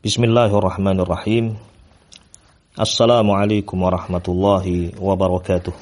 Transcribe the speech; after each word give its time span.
Bismillahirrahmanirrahim. 0.00 1.60
Assalamualaikum 2.72 3.84
warahmatullahi 3.84 4.96
wabarakatuh. 4.96 5.76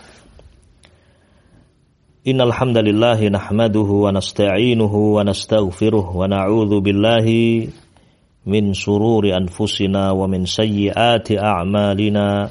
Innal 2.27 2.51
hamdalillah 2.51 3.15
nahmaduhu 3.15 4.11
wa 4.11 4.11
nasta'inuhu 4.11 5.15
wa 5.15 5.23
nastaghfiruh 5.23 6.19
wa 6.19 6.27
na'udzu 6.27 6.83
billahi 6.83 7.71
min 8.43 8.75
shururi 8.75 9.31
anfusina 9.31 10.11
wa 10.11 10.27
min 10.27 10.51
sayyiati 10.51 11.39
a'malina. 11.39 12.51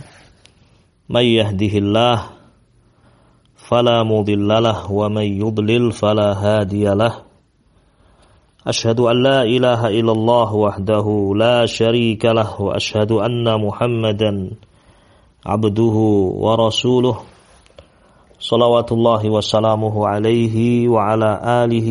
May 1.11 1.35
yahdihillah 1.35 2.31
fala 3.59 4.07
mudhillalah 4.07 4.87
wa 4.87 5.11
may 5.11 5.35
yudlil 5.35 5.91
fala 5.91 6.31
hadiyalah. 6.31 7.26
أشهد 8.65 8.99
أن 8.99 9.23
لا 9.23 9.43
إله 9.43 9.87
إلا 9.87 10.11
الله 10.11 10.53
وحده 10.53 11.33
لا 11.35 11.65
شريك 11.65 12.25
له 12.25 12.61
وأشهد 12.61 13.11
أن 13.11 13.61
محمدا 13.61 14.51
عبده 15.45 15.95
ورسوله. 16.43 17.17
صلوات 18.39 18.91
الله 18.91 19.29
وسلامه 19.29 20.07
عليه 20.07 20.87
وعلى 20.87 21.41
آله 21.63 21.89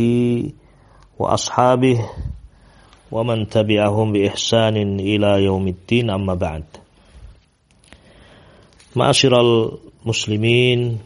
وأصحابه 1.19 1.99
ومن 3.13 3.49
تبعهم 3.49 4.13
بإحسان 4.13 5.01
إلى 5.01 5.45
يوم 5.45 5.69
الدين 5.69 6.11
أما 6.11 6.35
بعد. 6.35 6.65
معاشر 8.97 9.33
المسلمين 9.41 10.99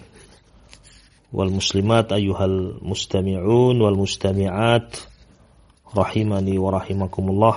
والمسلمات 1.33 2.13
أيها 2.13 2.45
المستمعون 2.45 3.81
والمستمعات 3.81 4.97
rahimani 5.91 6.55
wa 6.59 6.71
rahimakumullah. 6.79 7.57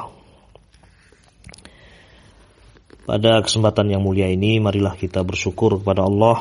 Pada 3.03 3.43
kesempatan 3.43 3.91
yang 3.91 4.01
mulia 4.01 4.31
ini 4.31 4.63
marilah 4.63 4.95
kita 4.95 5.21
bersyukur 5.27 5.75
kepada 5.77 6.07
Allah 6.07 6.39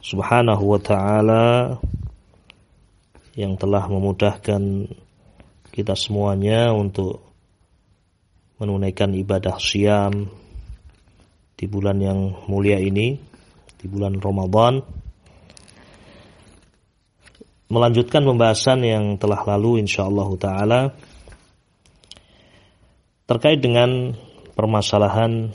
Subhanahu 0.00 0.64
wa 0.64 0.80
taala 0.80 1.44
yang 3.36 3.60
telah 3.60 3.84
memudahkan 3.86 4.88
kita 5.72 5.94
semuanya 5.96 6.72
untuk 6.72 7.20
menunaikan 8.60 9.12
ibadah 9.12 9.60
siam 9.60 10.28
di 11.56 11.64
bulan 11.68 12.00
yang 12.00 12.18
mulia 12.48 12.80
ini, 12.80 13.16
di 13.76 13.86
bulan 13.86 14.18
Ramadan 14.18 15.01
melanjutkan 17.72 18.20
pembahasan 18.28 18.84
yang 18.84 19.16
telah 19.16 19.40
lalu 19.48 19.80
insyaallah 19.80 20.28
taala 20.36 20.80
terkait 23.24 23.64
dengan 23.64 24.12
permasalahan 24.52 25.48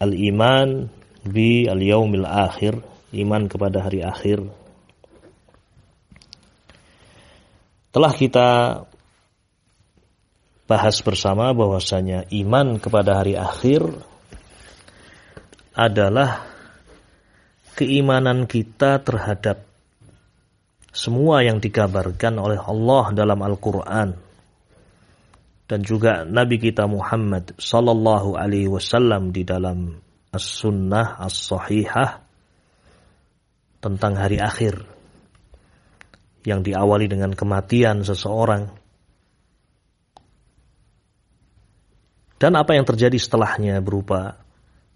al-iman 0.00 0.88
bi 1.28 1.68
al-yaumil 1.68 2.24
akhir, 2.24 2.80
iman 3.20 3.42
kepada 3.52 3.84
hari 3.84 4.00
akhir. 4.00 4.48
Telah 7.92 8.12
kita 8.16 8.48
bahas 10.64 10.96
bersama 11.04 11.52
bahwasanya 11.52 12.32
iman 12.32 12.80
kepada 12.80 13.20
hari 13.20 13.36
akhir 13.36 13.84
adalah 15.76 16.48
keimanan 17.76 18.48
kita 18.48 19.04
terhadap 19.04 19.67
semua 20.92 21.44
yang 21.44 21.60
dikabarkan 21.60 22.40
oleh 22.40 22.58
Allah 22.58 23.04
dalam 23.12 23.38
Al-Quran. 23.38 24.16
Dan 25.68 25.84
juga 25.84 26.24
Nabi 26.24 26.56
kita 26.56 26.88
Muhammad 26.88 27.52
sallallahu 27.60 28.40
alaihi 28.40 28.72
wasallam 28.72 29.36
di 29.36 29.44
dalam 29.44 30.00
As-Sunnah 30.32 31.20
As-Sahihah 31.20 32.24
tentang 33.84 34.16
hari 34.16 34.40
akhir 34.40 34.80
yang 36.48 36.64
diawali 36.64 37.04
dengan 37.04 37.36
kematian 37.36 38.00
seseorang. 38.00 38.72
Dan 42.38 42.54
apa 42.54 42.72
yang 42.72 42.86
terjadi 42.88 43.18
setelahnya 43.18 43.82
berupa 43.84 44.40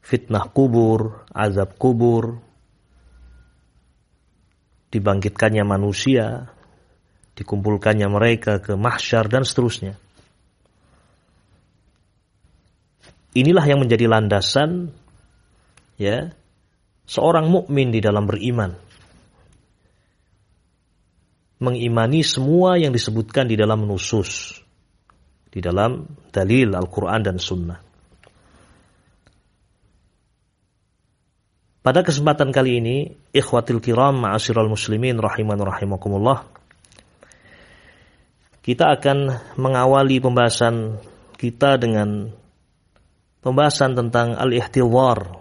fitnah 0.01 0.49
kubur, 0.49 1.27
azab 1.35 1.77
kubur, 1.77 2.39
dibangkitkannya 4.93 5.65
manusia, 5.65 6.53
dikumpulkannya 7.33 8.07
mereka 8.13 8.61
ke 8.61 8.77
mahsyar 8.77 9.27
dan 9.33 9.43
seterusnya. 9.49 9.97
Inilah 13.33 13.65
yang 13.65 13.81
menjadi 13.81 14.05
landasan 14.13 14.93
ya 15.97 16.37
seorang 17.09 17.49
mukmin 17.49 17.89
di 17.89 18.05
dalam 18.05 18.29
beriman. 18.29 18.77
Mengimani 21.63 22.21
semua 22.21 22.77
yang 22.77 22.93
disebutkan 22.93 23.49
di 23.49 23.57
dalam 23.57 23.89
nusus, 23.89 24.61
di 25.49 25.63
dalam 25.65 26.05
dalil 26.29 26.75
Al-Quran 26.75 27.21
dan 27.23 27.39
Sunnah. 27.41 27.92
Pada 31.83 32.07
kesempatan 32.07 32.55
kali 32.55 32.79
ini, 32.79 32.97
ikhwatil 33.35 33.83
kiram 33.83 34.23
ma'asyiral 34.23 34.71
muslimin 34.71 35.19
rahiman 35.19 35.59
rahimakumullah. 35.59 36.47
Kita 38.63 38.95
akan 38.95 39.19
mengawali 39.59 40.23
pembahasan 40.23 41.03
kita 41.35 41.83
dengan 41.83 42.31
pembahasan 43.43 43.99
tentang 43.99 44.39
al-ihtidhar 44.39 45.35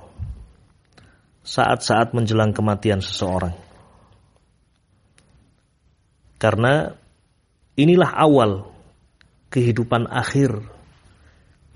saat-saat 1.46 2.18
menjelang 2.18 2.58
kematian 2.58 3.06
seseorang. 3.06 3.53
Karena 6.41 6.90
inilah 7.78 8.18
awal 8.18 8.66
kehidupan 9.53 10.09
akhir 10.09 10.58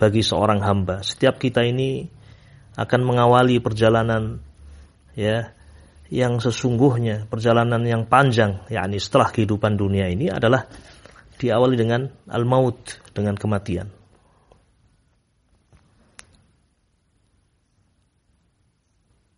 bagi 0.02 0.26
seorang 0.26 0.66
hamba. 0.66 1.06
Setiap 1.06 1.38
kita 1.38 1.62
ini 1.62 2.10
akan 2.74 3.02
mengawali 3.06 3.62
perjalanan 3.62 4.42
ya 5.16 5.56
yang 6.14 6.38
sesungguhnya 6.38 7.26
perjalanan 7.26 7.82
yang 7.82 8.06
panjang 8.06 8.62
yakni 8.70 9.02
setelah 9.02 9.34
kehidupan 9.34 9.74
dunia 9.74 10.06
ini 10.12 10.30
adalah 10.30 10.70
diawali 11.36 11.76
dengan 11.76 12.06
al-maut 12.30 13.02
dengan 13.12 13.34
kematian. 13.36 13.90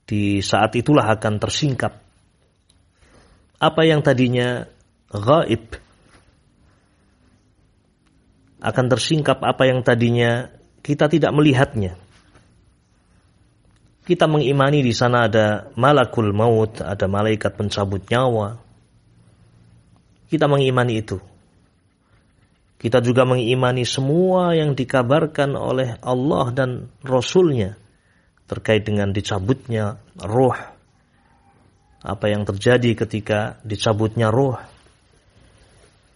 Di 0.08 0.40
saat 0.40 0.72
itulah 0.80 1.04
akan 1.04 1.36
tersingkap 1.36 1.94
apa 3.58 3.82
yang 3.84 4.06
tadinya 4.06 4.64
gaib 5.12 5.76
akan 8.62 8.86
tersingkap 8.90 9.42
apa 9.44 9.64
yang 9.68 9.82
tadinya 9.82 10.48
kita 10.86 11.12
tidak 11.12 11.34
melihatnya 11.34 11.98
kita 14.08 14.24
mengimani 14.24 14.80
di 14.80 14.96
sana 14.96 15.28
ada 15.28 15.68
malakul 15.76 16.32
maut, 16.32 16.80
ada 16.80 17.12
malaikat 17.12 17.60
pencabut 17.60 18.08
nyawa. 18.08 18.56
Kita 20.32 20.48
mengimani 20.48 21.04
itu. 21.04 21.20
Kita 22.80 23.04
juga 23.04 23.28
mengimani 23.28 23.84
semua 23.84 24.56
yang 24.56 24.80
dikabarkan 24.80 25.60
oleh 25.60 26.00
Allah 26.00 26.46
dan 26.56 26.88
Rasulnya 27.04 27.76
terkait 28.48 28.88
dengan 28.88 29.12
dicabutnya 29.12 30.00
roh. 30.24 30.56
Apa 32.00 32.32
yang 32.32 32.48
terjadi 32.48 32.96
ketika 32.96 33.60
dicabutnya 33.68 34.32
roh. 34.32 34.56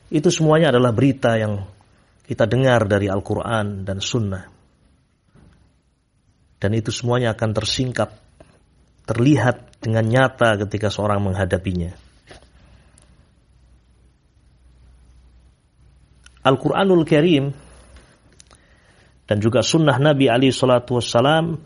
Itu 0.08 0.32
semuanya 0.32 0.72
adalah 0.72 0.96
berita 0.96 1.36
yang 1.36 1.68
kita 2.24 2.48
dengar 2.48 2.88
dari 2.88 3.12
Al-Quran 3.12 3.84
dan 3.84 4.00
Sunnah 4.00 4.61
dan 6.62 6.78
itu 6.78 6.94
semuanya 6.94 7.34
akan 7.34 7.58
tersingkap, 7.58 8.14
terlihat 9.10 9.82
dengan 9.82 10.06
nyata 10.06 10.62
ketika 10.62 10.94
seorang 10.94 11.26
menghadapinya. 11.26 11.90
Al-Quranul 16.46 17.06
Karim 17.06 17.54
dan 19.26 19.38
juga 19.42 19.66
sunnah 19.66 19.98
Nabi 19.98 20.30
Ali 20.30 20.54
Shallallahu 20.54 21.02
Wasallam 21.02 21.58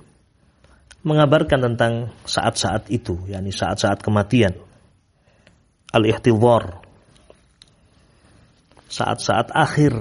mengabarkan 1.06 1.59
tentang 1.71 1.94
saat-saat 2.24 2.88
itu, 2.91 3.19
yakni 3.27 3.51
saat-saat 3.51 4.00
kematian. 4.00 4.56
Al-Ihtidhar. 5.91 6.83
Saat-saat 8.91 9.51
akhir 9.51 9.95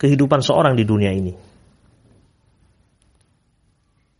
kehidupan 0.00 0.40
seorang 0.40 0.76
di 0.76 0.84
dunia 0.84 1.12
ini. 1.12 1.47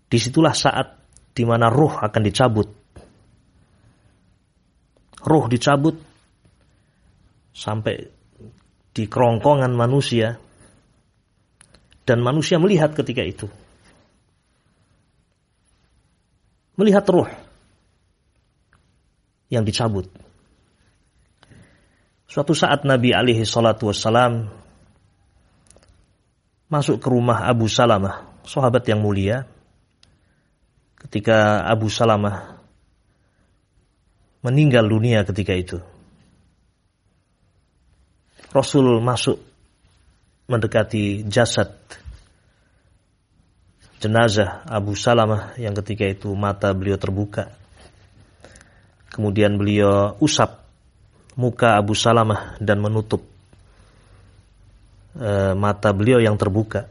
Di 0.08 0.16
situlah 0.16 0.56
saat 0.56 0.96
di 1.36 1.44
mana 1.44 1.68
ruh 1.68 2.00
akan 2.00 2.22
dicabut. 2.24 2.68
Ruh 5.22 5.44
dicabut 5.52 5.96
sampai 7.52 7.94
di 8.96 9.04
kerongkongan 9.06 9.72
manusia. 9.76 10.40
dan 12.08 12.24
manusia 12.24 12.56
melihat 12.56 12.96
ketika 12.96 13.20
itu. 13.20 13.52
Melihat 16.80 17.04
ruh 17.04 17.28
yang 19.52 19.60
dicabut. 19.60 20.08
Suatu 22.24 22.56
saat 22.56 22.88
Nabi 22.88 23.12
alaihi 23.12 23.44
salatu 23.44 23.92
wassalam 23.92 24.48
masuk 26.72 26.96
ke 26.96 27.08
rumah 27.08 27.44
Abu 27.44 27.68
Salamah, 27.68 28.40
sahabat 28.44 28.88
yang 28.88 29.04
mulia. 29.04 29.44
Ketika 30.98 31.62
Abu 31.66 31.86
Salamah 31.86 32.58
meninggal 34.42 34.86
dunia 34.86 35.22
ketika 35.22 35.54
itu. 35.54 35.78
Rasul 38.48 38.98
masuk 39.04 39.38
mendekati 40.48 41.28
jasad 41.28 41.68
jenazah 43.98 44.62
Abu 44.64 44.94
Salamah 44.94 45.58
yang 45.58 45.74
ketika 45.82 46.06
itu 46.06 46.30
mata 46.32 46.70
beliau 46.72 46.96
terbuka. 46.96 47.50
Kemudian 49.10 49.58
beliau 49.58 50.14
usap 50.22 50.62
muka 51.34 51.74
Abu 51.74 51.98
Salamah 51.98 52.54
dan 52.62 52.78
menutup 52.78 53.26
e, 55.18 55.52
mata 55.58 55.90
beliau 55.90 56.22
yang 56.22 56.38
terbuka. 56.38 56.86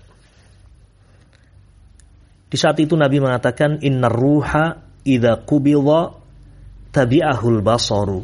Di 2.47 2.55
saat 2.55 2.79
itu 2.79 2.95
Nabi 2.95 3.19
mengatakan 3.19 3.83
inna 3.83 4.07
ruha 4.07 4.79
idza 5.03 5.43
qubidha 5.43 6.15
tabi'ahul 6.95 7.59
basaru. 7.59 8.21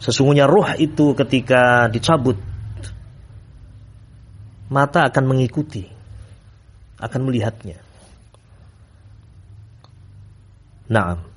Sesungguhnya 0.00 0.48
ruh 0.48 0.76
itu 0.80 1.12
ketika 1.12 1.88
dicabut 1.92 2.36
mata 4.72 5.08
akan 5.08 5.24
mengikuti, 5.28 5.84
akan 7.00 7.20
melihatnya. 7.24 7.80
Naam 10.90 11.30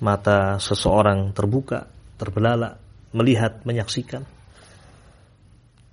mata 0.00 0.56
seseorang 0.56 1.36
terbuka, 1.36 1.86
terbelalak, 2.16 2.80
melihat, 3.12 3.62
menyaksikan. 3.68 4.24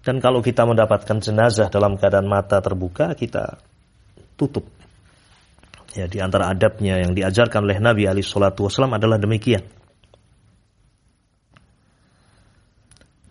Dan 0.08 0.24
kalau 0.24 0.40
kita 0.40 0.64
mendapatkan 0.64 1.20
jenazah 1.20 1.68
dalam 1.68 2.00
keadaan 2.00 2.32
mata 2.32 2.64
terbuka, 2.64 3.12
kita 3.12 3.60
tutup. 4.40 4.64
Ya, 6.00 6.08
di 6.08 6.24
antara 6.24 6.48
adabnya 6.48 7.04
yang 7.04 7.12
diajarkan 7.12 7.68
oleh 7.68 7.84
Nabi 7.84 8.08
Ali 8.08 8.24
Shallallahu 8.24 8.72
Wasallam 8.72 8.96
adalah 8.96 9.20
demikian. 9.20 9.68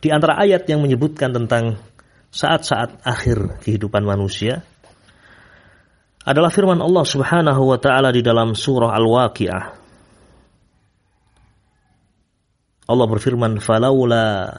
Di 0.05 0.13
antara 0.13 0.37
ayat 0.37 0.69
yang 0.69 0.85
menyebutkan 0.85 1.33
tentang 1.33 1.81
saat-saat 2.29 3.01
akhir 3.09 3.65
kehidupan 3.65 4.05
manusia 4.05 4.61
adalah 6.29 6.53
firman 6.53 6.85
Allah 6.85 7.09
Subhanahu 7.09 7.73
wa 7.73 7.81
taala 7.81 8.13
di 8.13 8.21
dalam 8.21 8.53
surah 8.53 8.93
Al-Waqiah 8.93 9.65
Allah 12.87 13.07
berfirman 13.09 13.59
falaula 13.65 14.53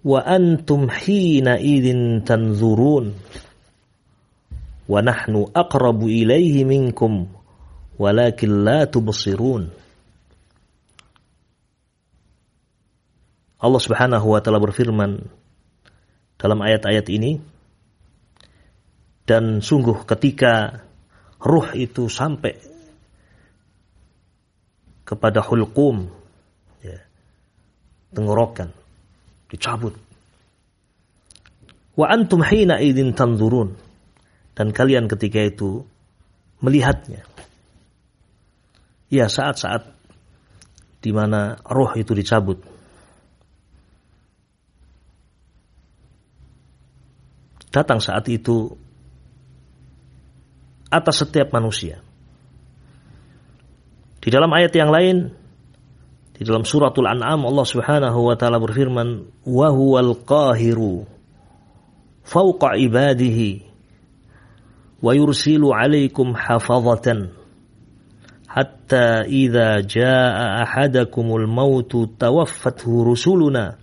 wa 0.00 0.24
antum 0.24 0.88
hina 0.88 1.60
idzin 1.60 2.24
tanzurun 2.24 3.12
wa 4.88 4.98
nahnu 5.04 5.52
aqrabu 5.52 6.08
ilaihi 6.08 6.64
minkum 6.64 7.28
walakin 8.00 8.64
la 8.64 8.88
tubsirun. 8.88 9.68
Allah 13.60 13.80
Subhanahu 13.84 14.32
wa 14.32 14.40
taala 14.40 14.56
berfirman 14.56 15.20
dalam 16.40 16.58
ayat-ayat 16.64 17.04
ini 17.12 17.36
dan 19.28 19.60
sungguh 19.60 20.08
ketika 20.08 20.80
ruh 21.36 21.68
itu 21.76 22.08
sampai 22.08 22.69
kepada 25.10 25.42
hulqum. 25.42 26.06
Ya, 26.86 27.02
tenggorokan. 28.14 28.70
Dicabut. 29.50 29.98
Wa 31.98 32.06
antum 32.14 32.46
hina 32.46 32.78
idin 32.78 33.18
tanzurun 33.18 33.74
dan 34.54 34.70
kalian 34.70 35.10
ketika 35.10 35.42
itu 35.42 35.82
melihatnya. 36.62 37.26
Ya 39.10 39.26
saat-saat 39.26 39.90
di 41.02 41.10
mana 41.10 41.58
roh 41.66 41.90
itu 41.98 42.14
dicabut. 42.14 42.62
Datang 47.74 47.98
saat 47.98 48.26
itu 48.30 48.70
atas 50.90 51.22
setiap 51.26 51.50
manusia 51.50 52.02
di 54.30 54.38
dalam 54.38 54.54
ayat 54.54 54.70
yang 54.78 54.94
lain 54.94 55.34
di 56.38 56.46
dalam 56.46 56.62
suratul 56.62 57.10
An'am 57.10 57.50
Allah 57.50 57.66
Subhanahu 57.66 58.30
wa 58.30 58.38
taala 58.38 58.62
berfirman 58.62 59.26
wa 59.42 59.74
huwal 59.74 60.14
qahiru 60.22 61.02
fawqa 62.22 62.78
ibadihi 62.78 63.66
wa 65.02 65.10
yursilu 65.18 65.74
'alaikum 65.74 66.38
hafazatan 66.38 67.34
hatta 68.46 69.26
idza 69.26 69.82
jaa 69.82 70.62
ahadakumul 70.62 71.50
mautu 71.50 72.06
tawaffathu 72.14 73.02
rusuluna 73.02 73.82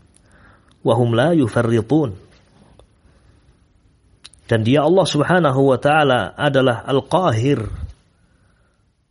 wa 0.80 0.94
hum 0.96 1.12
la 1.12 1.36
yufarritun. 1.36 2.16
Dan 4.48 4.64
dia 4.64 4.88
Allah 4.88 5.04
Subhanahu 5.04 5.76
wa 5.76 5.76
taala 5.76 6.32
adalah 6.40 6.88
al-qahir 6.88 7.68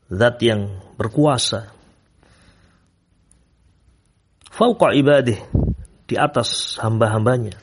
zat 0.09 0.41
yang 0.41 0.86
berkuasa. 0.96 1.70
Fauqa 4.50 4.96
ibadih 4.96 5.37
di 6.08 6.16
atas 6.16 6.81
hamba-hambanya. 6.81 7.60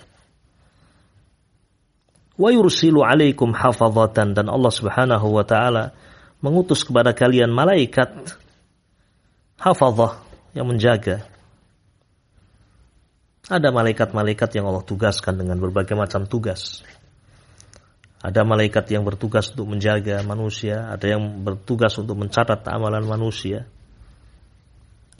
Wa 2.37 2.49
yursilu 2.49 3.05
alaikum 3.05 3.53
hafazatan 3.53 4.33
dan 4.33 4.49
Allah 4.49 4.73
Subhanahu 4.73 5.27
wa 5.33 5.45
taala 5.45 5.93
mengutus 6.41 6.85
kepada 6.85 7.13
kalian 7.13 7.49
malaikat 7.49 8.37
hafazah 9.57 10.21
yang 10.53 10.69
menjaga. 10.69 11.25
Ada 13.43 13.75
malaikat-malaikat 13.75 14.55
yang 14.55 14.71
Allah 14.71 14.85
tugaskan 14.87 15.35
dengan 15.35 15.59
berbagai 15.59 15.99
macam 15.99 16.25
tugas. 16.25 16.81
Ada 18.23 18.47
malaikat 18.47 18.87
yang 18.87 19.03
bertugas 19.03 19.51
untuk 19.51 19.75
menjaga 19.75 20.23
manusia, 20.23 20.87
ada 20.87 21.03
yang 21.11 21.43
bertugas 21.43 21.91
untuk 21.99 22.15
mencatat 22.15 22.63
amalan 22.71 23.03
manusia. 23.03 23.67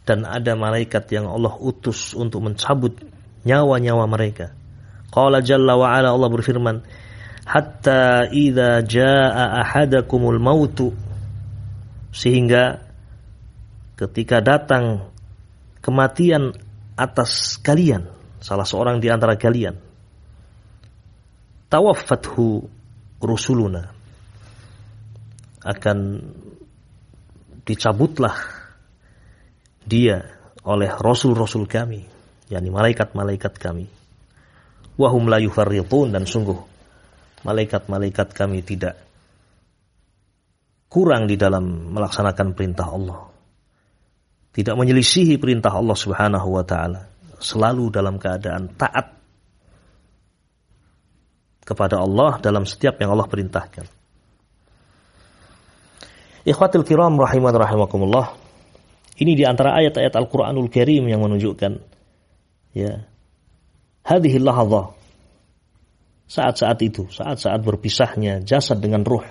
Dan 0.08 0.24
ada 0.24 0.56
malaikat 0.56 1.12
yang 1.12 1.28
Allah 1.28 1.52
utus 1.60 2.16
untuk 2.16 2.48
mencabut 2.48 2.96
nyawa-nyawa 3.44 4.08
mereka. 4.08 4.56
Qala 5.12 5.44
jalla 5.44 5.76
wa 5.76 5.92
ala 5.92 6.16
Allah 6.16 6.32
berfirman, 6.32 6.80
"Hatta 7.44 8.32
idza 8.32 8.88
jaa 8.88 9.62
ahadakumul 9.68 10.40
mautu" 10.40 10.96
sehingga 12.16 12.88
ketika 14.00 14.40
datang 14.40 15.12
kematian 15.84 16.56
atas 16.96 17.60
kalian, 17.60 18.08
salah 18.40 18.64
seorang 18.64 19.04
di 19.04 19.12
antara 19.12 19.36
kalian, 19.36 19.76
tawaffathu 21.68 22.83
rusuluna 23.24 23.84
akan 25.64 25.98
dicabutlah 27.64 28.36
dia 29.88 30.20
oleh 30.68 30.92
rasul-rasul 30.92 31.68
kami 31.68 32.14
yakni 32.52 32.70
malaikat-malaikat 32.70 33.54
kami. 33.58 33.88
Wahum 34.94 35.26
la 35.26 35.42
yufarritun 35.42 36.14
dan 36.14 36.30
sungguh 36.30 36.60
malaikat-malaikat 37.42 38.30
kami 38.36 38.62
tidak 38.62 38.94
kurang 40.86 41.26
di 41.26 41.34
dalam 41.34 41.96
melaksanakan 41.98 42.54
perintah 42.54 42.88
Allah. 42.94 43.20
Tidak 44.54 44.78
menyelisihi 44.78 45.42
perintah 45.42 45.74
Allah 45.74 45.98
Subhanahu 45.98 46.48
wa 46.54 46.62
taala. 46.62 47.10
Selalu 47.42 47.90
dalam 47.90 48.22
keadaan 48.22 48.78
taat 48.78 49.23
kepada 51.64 52.00
Allah 52.04 52.38
dalam 52.44 52.68
setiap 52.68 53.00
yang 53.00 53.16
Allah 53.16 53.28
perintahkan. 53.28 53.88
Ikhwatul 56.44 56.84
kiram 56.84 57.16
rahiman 57.16 57.56
rahimakumullah. 57.56 58.36
Ini 59.16 59.32
di 59.34 59.48
antara 59.48 59.80
ayat-ayat 59.80 60.12
Al-Qur'anul 60.12 60.68
Karim 60.68 61.08
yang 61.08 61.24
menunjukkan 61.24 61.80
ya 62.76 63.08
hadhihi 64.04 64.44
lahadha 64.44 64.92
saat-saat 66.28 66.82
itu, 66.84 67.08
saat-saat 67.08 67.62
berpisahnya 67.64 68.44
jasad 68.44 68.82
dengan 68.84 69.06
ruh. 69.08 69.24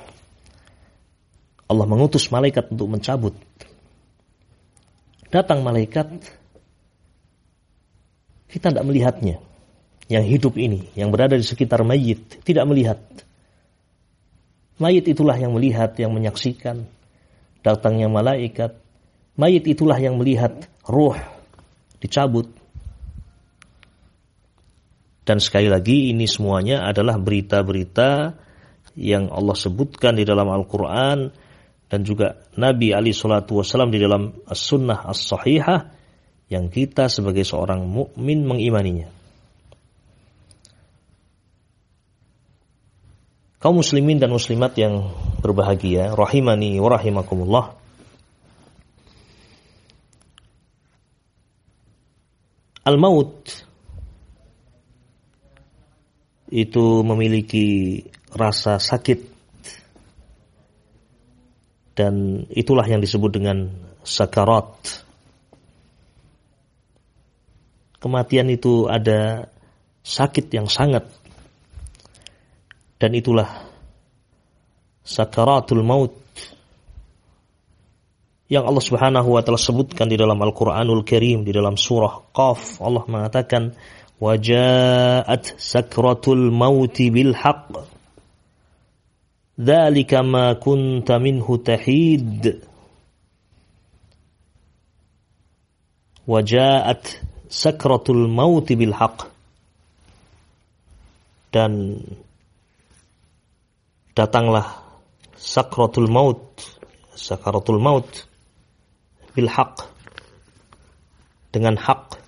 Allah 1.68 1.86
mengutus 1.88 2.30
malaikat 2.32 2.72
untuk 2.72 2.88
mencabut. 2.88 3.34
Datang 5.32 5.64
malaikat 5.64 6.20
Kita 8.52 8.68
tidak 8.68 8.84
melihatnya. 8.84 9.40
Yang 10.10 10.24
hidup 10.38 10.54
ini, 10.58 10.90
yang 10.98 11.14
berada 11.14 11.38
di 11.38 11.46
sekitar 11.46 11.86
mayit, 11.86 12.42
tidak 12.42 12.66
melihat. 12.66 12.98
Mayit 14.82 15.06
itulah 15.06 15.38
yang 15.38 15.54
melihat, 15.54 15.94
yang 16.00 16.10
menyaksikan 16.10 16.82
datangnya 17.62 18.10
malaikat. 18.10 18.74
Mayit 19.38 19.64
itulah 19.64 19.96
yang 19.96 20.18
melihat 20.18 20.66
ruh 20.84 21.16
dicabut. 22.02 22.50
Dan 25.22 25.38
sekali 25.38 25.70
lagi 25.70 26.10
ini 26.10 26.26
semuanya 26.26 26.82
adalah 26.82 27.14
berita-berita 27.14 28.34
yang 28.98 29.30
Allah 29.30 29.54
sebutkan 29.54 30.18
di 30.18 30.26
dalam 30.26 30.50
Al-Quran 30.50 31.30
dan 31.86 32.00
juga 32.02 32.42
Nabi 32.58 32.90
Ali 32.90 33.14
Shallallahu 33.14 33.62
Wasallam 33.62 33.94
di 33.94 34.02
dalam 34.02 34.34
As-Sunnah 34.44 35.06
As-Sahihah 35.06 35.80
yang 36.50 36.68
kita 36.68 37.06
sebagai 37.06 37.46
seorang 37.46 37.86
mukmin 37.86 38.44
mengimaninya. 38.44 39.21
Kaum 43.62 43.78
muslimin 43.78 44.18
dan 44.18 44.34
muslimat 44.34 44.74
yang 44.74 45.14
berbahagia, 45.38 46.18
rahimani 46.18 46.82
wa 46.82 46.98
rahimakumullah. 46.98 47.78
Al-maut 52.82 53.46
itu 56.50 57.06
memiliki 57.06 58.02
rasa 58.34 58.82
sakit 58.82 59.30
dan 61.94 62.42
itulah 62.50 62.82
yang 62.82 62.98
disebut 62.98 63.30
dengan 63.30 63.70
sakarat. 64.02 64.74
Kematian 68.02 68.50
itu 68.50 68.90
ada 68.90 69.46
sakit 70.02 70.50
yang 70.50 70.66
sangat 70.66 71.21
dan 73.02 73.18
itulah 73.18 73.50
sakaratul 75.02 75.82
maut 75.82 76.14
yang 78.46 78.62
Allah 78.62 78.84
Subhanahu 78.84 79.34
wa 79.34 79.42
taala 79.42 79.58
sebutkan 79.58 80.06
di 80.06 80.14
dalam 80.14 80.38
Al-Qur'anul 80.38 81.02
Karim 81.02 81.42
di 81.42 81.50
dalam 81.50 81.74
surah 81.74 82.30
Qaf. 82.30 82.78
Allah 82.78 83.02
mengatakan 83.10 83.74
wajaat 84.22 85.58
sakratul 85.58 86.54
maut 86.54 86.94
bil 86.94 87.34
haqq. 87.34 87.74
Dzalika 89.58 90.22
ma 90.22 90.54
kunta 90.60 91.18
minhu 91.18 91.58
tahid. 91.58 92.62
Wajaat 96.28 97.18
sakratul 97.50 98.30
maut 98.30 98.70
bil 98.70 98.94
haqq. 98.94 99.26
Dan 101.50 101.98
datanglah 104.12 104.84
sakratul 105.40 106.08
maut 106.12 106.60
sakaratul 107.16 107.80
maut 107.80 108.28
bil 109.32 109.48
haq 109.48 109.88
dengan 111.48 111.80
hak 111.80 112.20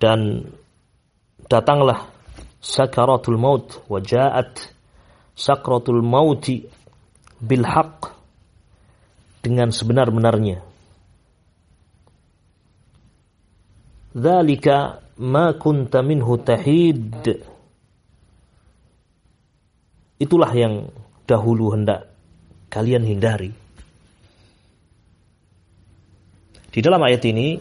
dan 0.00 0.48
datanglah 1.52 2.08
sakaratul 2.64 3.36
maut 3.36 3.84
wa 3.92 4.00
ja'at 4.00 4.72
sakratul 5.36 6.00
mauti 6.00 6.64
bil 7.36 7.68
haq 7.68 8.08
dengan 9.44 9.68
sebenar-benarnya 9.68 10.69
Dzalika 14.20 15.00
ma 15.24 15.56
kunta 15.56 16.04
minhu 16.04 16.36
tahid 16.44 17.24
Itulah 20.20 20.52
yang 20.52 20.92
dahulu 21.24 21.72
hendak 21.72 22.12
kalian 22.68 23.08
hindari. 23.08 23.48
Di 26.68 26.78
dalam 26.84 27.00
ayat 27.00 27.24
ini 27.24 27.56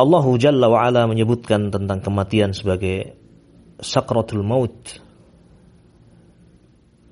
Allah 0.00 0.24
Jalla 0.40 0.72
wa 0.72 0.88
ala 0.88 1.04
menyebutkan 1.04 1.68
tentang 1.68 2.00
kematian 2.00 2.56
sebagai 2.56 3.12
sakratul 3.76 4.40
maut. 4.40 4.96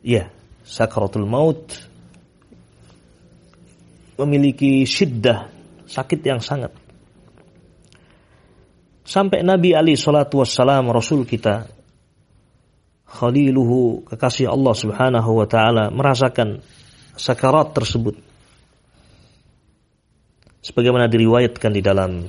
Ya, 0.00 0.32
sakratul 0.64 1.28
maut 1.28 1.76
memiliki 4.16 4.88
syiddah, 4.88 5.52
sakit 5.88 6.20
yang 6.22 6.44
sangat. 6.44 6.70
Sampai 9.08 9.40
Nabi 9.40 9.72
Ali 9.72 9.96
salatu 9.96 10.44
wassalam 10.44 10.92
Rasul 10.92 11.24
kita 11.24 11.78
Khaliluhu 13.08 14.04
kekasih 14.04 14.52
Allah 14.52 14.76
subhanahu 14.76 15.40
wa 15.40 15.48
ta'ala 15.48 15.88
merasakan 15.88 16.60
sakarat 17.16 17.72
tersebut. 17.72 18.20
Sebagaimana 20.60 21.08
diriwayatkan 21.08 21.72
di 21.72 21.80
dalam 21.80 22.28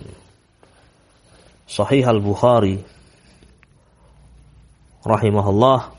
Sahih 1.68 2.08
Al-Bukhari 2.08 2.80
rahimahullah 5.04 5.92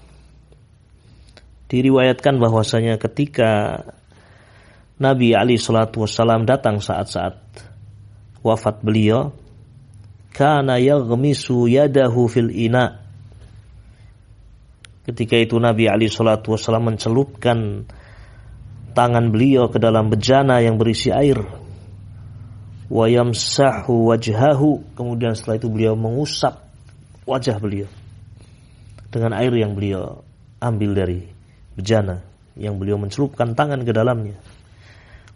diriwayatkan 1.69 2.41
bahwasanya 2.41 2.97
ketika 2.97 3.85
Nabi 5.01 5.33
Ali 5.33 5.57
Shallallahu 5.57 6.05
Wasallam 6.05 6.45
datang 6.45 6.77
saat-saat. 6.77 7.41
Wafat 8.45 8.85
beliau, 8.85 9.33
kana 10.37 10.77
yaghmisu 10.77 11.73
yadahu 11.73 12.29
fil 12.29 12.53
ina. 12.53 13.01
Ketika 15.09 15.41
itu 15.41 15.57
Nabi 15.57 15.89
Ali 15.89 16.13
Shallallahu 16.13 16.53
Wasallam 16.53 16.93
mencelupkan 16.93 17.89
tangan 18.93 19.33
beliau 19.33 19.73
ke 19.73 19.81
dalam 19.81 20.13
bejana 20.13 20.61
yang 20.61 20.77
berisi 20.77 21.09
air. 21.09 21.41
Wa 22.93 23.09
yamsahu 23.09 24.13
wajhahu. 24.13 24.85
Kemudian 24.93 25.33
setelah 25.33 25.57
itu 25.57 25.73
beliau 25.73 25.97
mengusap 25.97 26.61
wajah 27.25 27.57
beliau 27.57 27.89
dengan 29.09 29.33
air 29.33 29.53
yang 29.57 29.73
beliau 29.73 30.23
ambil 30.61 30.93
dari 30.93 31.25
bejana 31.75 32.23
yang 32.59 32.77
beliau 32.77 32.99
mencelupkan 32.99 33.55
tangan 33.55 33.83
ke 33.87 33.91
dalamnya 33.95 34.39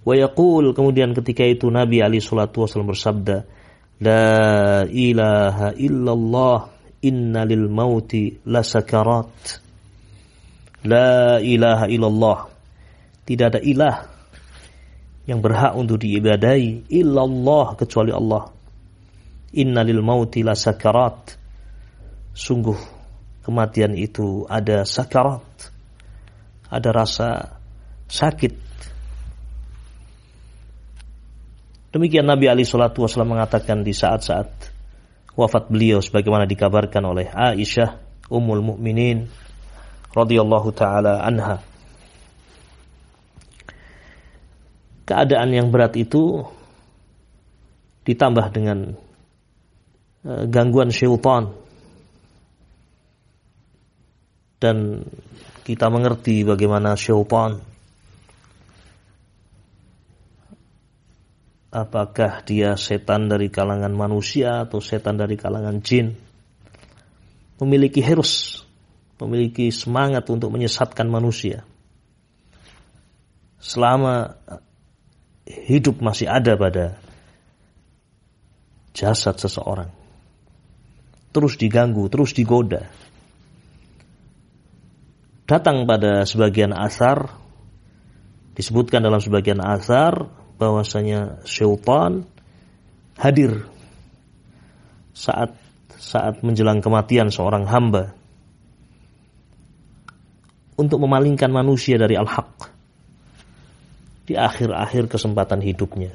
wa 0.04 0.14
yaqul 0.14 0.76
kemudian 0.76 1.16
ketika 1.16 1.48
itu 1.48 1.68
Nabi 1.72 2.04
Ali 2.04 2.20
sallallahu 2.20 2.68
wasallam 2.68 2.92
bersabda 2.92 3.36
la 4.04 4.84
ilaha 4.88 5.72
illallah 5.74 6.58
inna 7.04 7.48
lil 7.48 7.72
mauti 7.72 8.36
la 8.44 8.60
sakarat 8.60 9.32
la 10.84 11.40
ilaha 11.40 11.88
illallah 11.88 12.38
tidak 13.24 13.56
ada 13.56 13.60
ilah 13.64 13.96
yang 15.24 15.40
berhak 15.40 15.72
untuk 15.72 16.00
diibadai 16.00 16.88
illallah 16.92 17.76
kecuali 17.80 18.12
Allah. 18.12 18.52
Innalil 19.56 20.04
mauti 20.04 20.44
la 20.44 20.52
sakarat. 20.52 21.40
Sungguh 22.34 22.76
kematian 23.40 23.96
itu 23.96 24.44
ada 24.44 24.84
sakarat. 24.84 25.72
Ada 26.68 26.88
rasa 26.92 27.28
sakit. 28.04 28.54
Demikian 31.94 32.26
Nabi 32.26 32.50
Ali 32.50 32.66
Shallallahu 32.66 33.06
Wasallam 33.06 33.38
mengatakan 33.38 33.86
di 33.86 33.94
saat-saat 33.94 34.50
wafat 35.38 35.70
beliau 35.70 36.02
sebagaimana 36.02 36.42
dikabarkan 36.42 37.06
oleh 37.06 37.30
Aisyah 37.30 38.02
Ummul 38.34 38.66
Mukminin 38.66 39.30
radhiyallahu 40.10 40.74
taala 40.74 41.22
anha. 41.22 41.62
Keadaan 45.06 45.54
yang 45.54 45.70
berat 45.70 45.94
itu 45.94 46.42
ditambah 48.02 48.50
dengan 48.50 48.98
uh, 50.26 50.50
gangguan 50.50 50.90
syaitan. 50.90 51.54
Dan 54.58 55.06
kita 55.62 55.86
mengerti 55.94 56.42
bagaimana 56.42 56.98
syaitan 56.98 57.62
apakah 61.74 62.46
dia 62.46 62.78
setan 62.78 63.26
dari 63.26 63.50
kalangan 63.50 63.90
manusia 63.90 64.62
atau 64.62 64.78
setan 64.78 65.18
dari 65.18 65.34
kalangan 65.34 65.82
jin 65.82 66.14
memiliki 67.58 67.98
hirus 67.98 68.62
memiliki 69.18 69.74
semangat 69.74 70.30
untuk 70.30 70.54
menyesatkan 70.54 71.10
manusia 71.10 71.66
selama 73.58 74.38
hidup 75.48 75.98
masih 75.98 76.28
ada 76.28 76.54
pada 76.54 77.00
jasad 78.94 79.36
seseorang. 79.36 79.90
Terus 81.34 81.58
diganggu, 81.58 82.06
terus 82.06 82.30
digoda. 82.30 82.86
datang 85.44 85.84
pada 85.84 86.24
sebagian 86.24 86.72
asar 86.72 87.28
disebutkan 88.56 89.04
dalam 89.04 89.20
sebagian 89.20 89.60
asar 89.60 90.43
bahwasanya 90.56 91.42
syaitan 91.46 92.26
hadir 93.18 93.66
saat 95.14 95.54
saat 95.94 96.42
menjelang 96.42 96.82
kematian 96.82 97.30
seorang 97.30 97.66
hamba 97.66 98.14
untuk 100.74 100.98
memalingkan 101.02 101.50
manusia 101.54 101.94
dari 101.94 102.18
al-haq 102.18 102.70
di 104.26 104.34
akhir-akhir 104.34 105.06
kesempatan 105.06 105.62
hidupnya. 105.62 106.10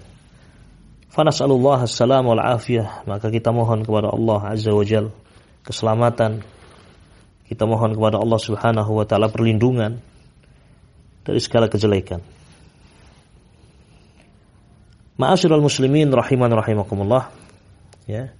Fanas'alullah 1.10 1.89
assalam 1.89 2.25
wal 2.27 2.41
afiyah, 2.41 3.08
maka 3.10 3.34
kita 3.34 3.50
mohon 3.50 3.81
kepada 3.81 4.13
Allah 4.13 4.53
Azza 4.53 4.69
wa 4.69 4.86
Jal 4.86 5.10
keselamatan. 5.65 6.46
Kita 7.50 7.65
mohon 7.65 7.98
kepada 7.98 8.22
Allah 8.22 8.38
Subhanahu 8.38 8.91
wa 8.93 9.05
taala 9.10 9.25
perlindungan 9.25 9.98
dari 11.25 11.39
segala 11.41 11.65
kejelekan. 11.65 12.22
Ma'asyiral 15.19 15.59
muslimin 15.59 16.07
rahiman 16.15 16.47
rahimakumullah. 16.47 17.27
Ya. 18.07 18.31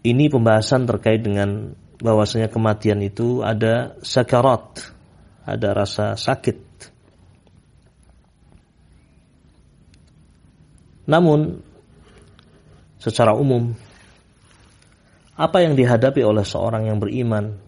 Ini 0.00 0.32
pembahasan 0.32 0.88
terkait 0.88 1.20
dengan 1.20 1.76
bahwasanya 2.00 2.48
kematian 2.48 3.04
itu 3.04 3.44
ada 3.44 4.00
sakarat, 4.00 4.80
ada 5.44 5.76
rasa 5.76 6.16
sakit. 6.16 6.56
Namun 11.04 11.60
secara 12.96 13.36
umum 13.36 13.76
apa 15.36 15.60
yang 15.60 15.76
dihadapi 15.76 16.24
oleh 16.24 16.42
seorang 16.42 16.88
yang 16.88 16.96
beriman 16.96 17.60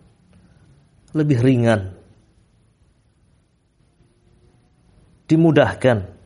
lebih 1.12 1.44
ringan, 1.44 1.92
dimudahkan 5.28 6.17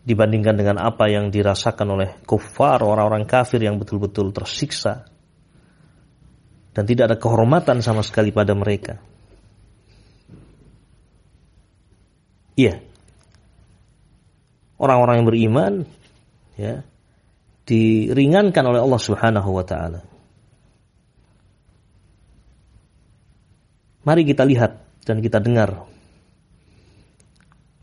dibandingkan 0.00 0.56
dengan 0.56 0.76
apa 0.80 1.12
yang 1.12 1.28
dirasakan 1.28 1.88
oleh 1.92 2.10
kufar, 2.24 2.80
orang-orang 2.80 3.28
kafir 3.28 3.60
yang 3.60 3.76
betul-betul 3.76 4.32
tersiksa 4.32 5.04
dan 6.72 6.84
tidak 6.88 7.12
ada 7.12 7.16
kehormatan 7.20 7.84
sama 7.84 8.00
sekali 8.00 8.32
pada 8.32 8.56
mereka. 8.56 8.96
Iya. 12.56 12.80
Orang-orang 14.80 15.20
yang 15.20 15.28
beriman 15.28 15.72
ya 16.56 16.80
diringankan 17.68 18.64
oleh 18.64 18.80
Allah 18.80 19.00
Subhanahu 19.00 19.50
wa 19.52 19.64
taala. 19.64 20.00
Mari 24.00 24.24
kita 24.24 24.48
lihat 24.48 24.80
dan 25.04 25.20
kita 25.20 25.44
dengar 25.44 25.84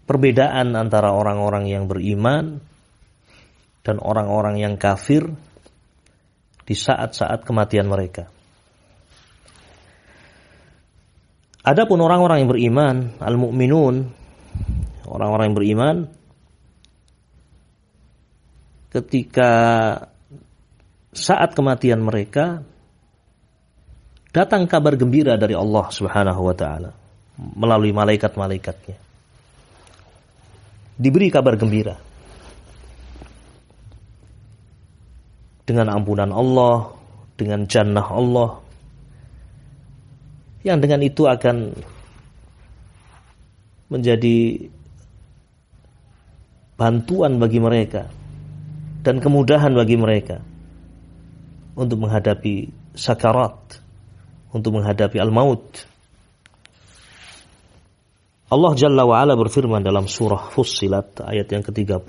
perbedaan 0.08 0.74
antara 0.74 1.12
orang-orang 1.12 1.68
yang 1.68 1.86
beriman 1.86 2.64
dan 3.84 4.00
orang-orang 4.00 4.64
yang 4.64 4.80
kafir 4.80 5.28
di 6.64 6.76
saat-saat 6.76 7.44
kematian 7.44 7.92
mereka. 7.92 8.32
Adapun 11.68 12.00
orang-orang 12.00 12.48
yang 12.48 12.52
beriman, 12.52 12.96
al-mu'minun, 13.20 13.96
orang-orang 15.08 15.46
yang 15.52 15.58
beriman 15.60 15.96
ketika 18.88 19.52
saat 21.12 21.52
kematian 21.52 22.00
mereka 22.00 22.64
datang 24.32 24.64
kabar 24.64 24.96
gembira 24.96 25.36
dari 25.36 25.60
Allah 25.60 25.91
Subhanahu 25.91 26.41
wa 26.48 26.56
taala 26.56 26.91
melalui 27.36 27.91
malaikat-malaikatnya 27.91 29.07
diberi 30.98 31.30
kabar 31.30 31.56
gembira. 31.56 31.96
Dengan 35.68 35.94
ampunan 35.94 36.32
Allah, 36.32 36.92
dengan 37.38 37.68
jannah 37.68 38.08
Allah, 38.08 38.50
yang 40.66 40.82
dengan 40.82 41.04
itu 41.04 41.28
akan 41.28 41.76
menjadi 43.88 44.68
bantuan 46.76 47.40
bagi 47.40 47.60
mereka 47.60 48.08
dan 49.02 49.24
kemudahan 49.24 49.72
bagi 49.72 49.96
mereka 49.96 50.44
untuk 51.78 52.04
menghadapi 52.04 52.68
sakarat, 52.98 53.80
untuk 54.52 54.82
menghadapi 54.82 55.22
al-maut. 55.22 55.88
Allah 58.48 58.72
Jalla 58.80 59.04
wa'ala 59.04 59.36
berfirman 59.36 59.84
dalam 59.84 60.08
surah 60.08 60.48
Fussilat 60.56 61.20
ayat 61.20 61.52
yang 61.52 61.68
ke-30. 61.68 62.08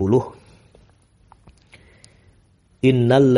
Innal 2.86 3.34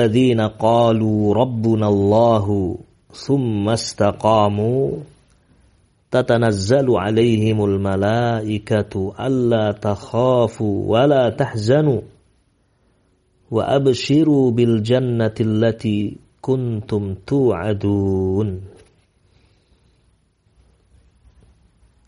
qalu 0.60 1.32
rabbuna 1.32 1.88
Allahu 1.88 2.76
thumma 3.08 3.80
istaqamu 3.80 5.00
tatanazzalu 6.12 7.00
alaihimul 7.00 7.80
malaikatu 7.80 9.16
alla 9.16 9.72
takhafu 9.72 10.92
wa 10.92 11.08
la 11.08 11.32
tahzanu 11.32 12.04
wa 13.48 13.64
abshiru 13.64 14.52
bil 14.52 14.84
jannati 14.84 15.40
allati 15.48 16.20
kuntum 16.44 17.16
tu'adun 17.24 18.69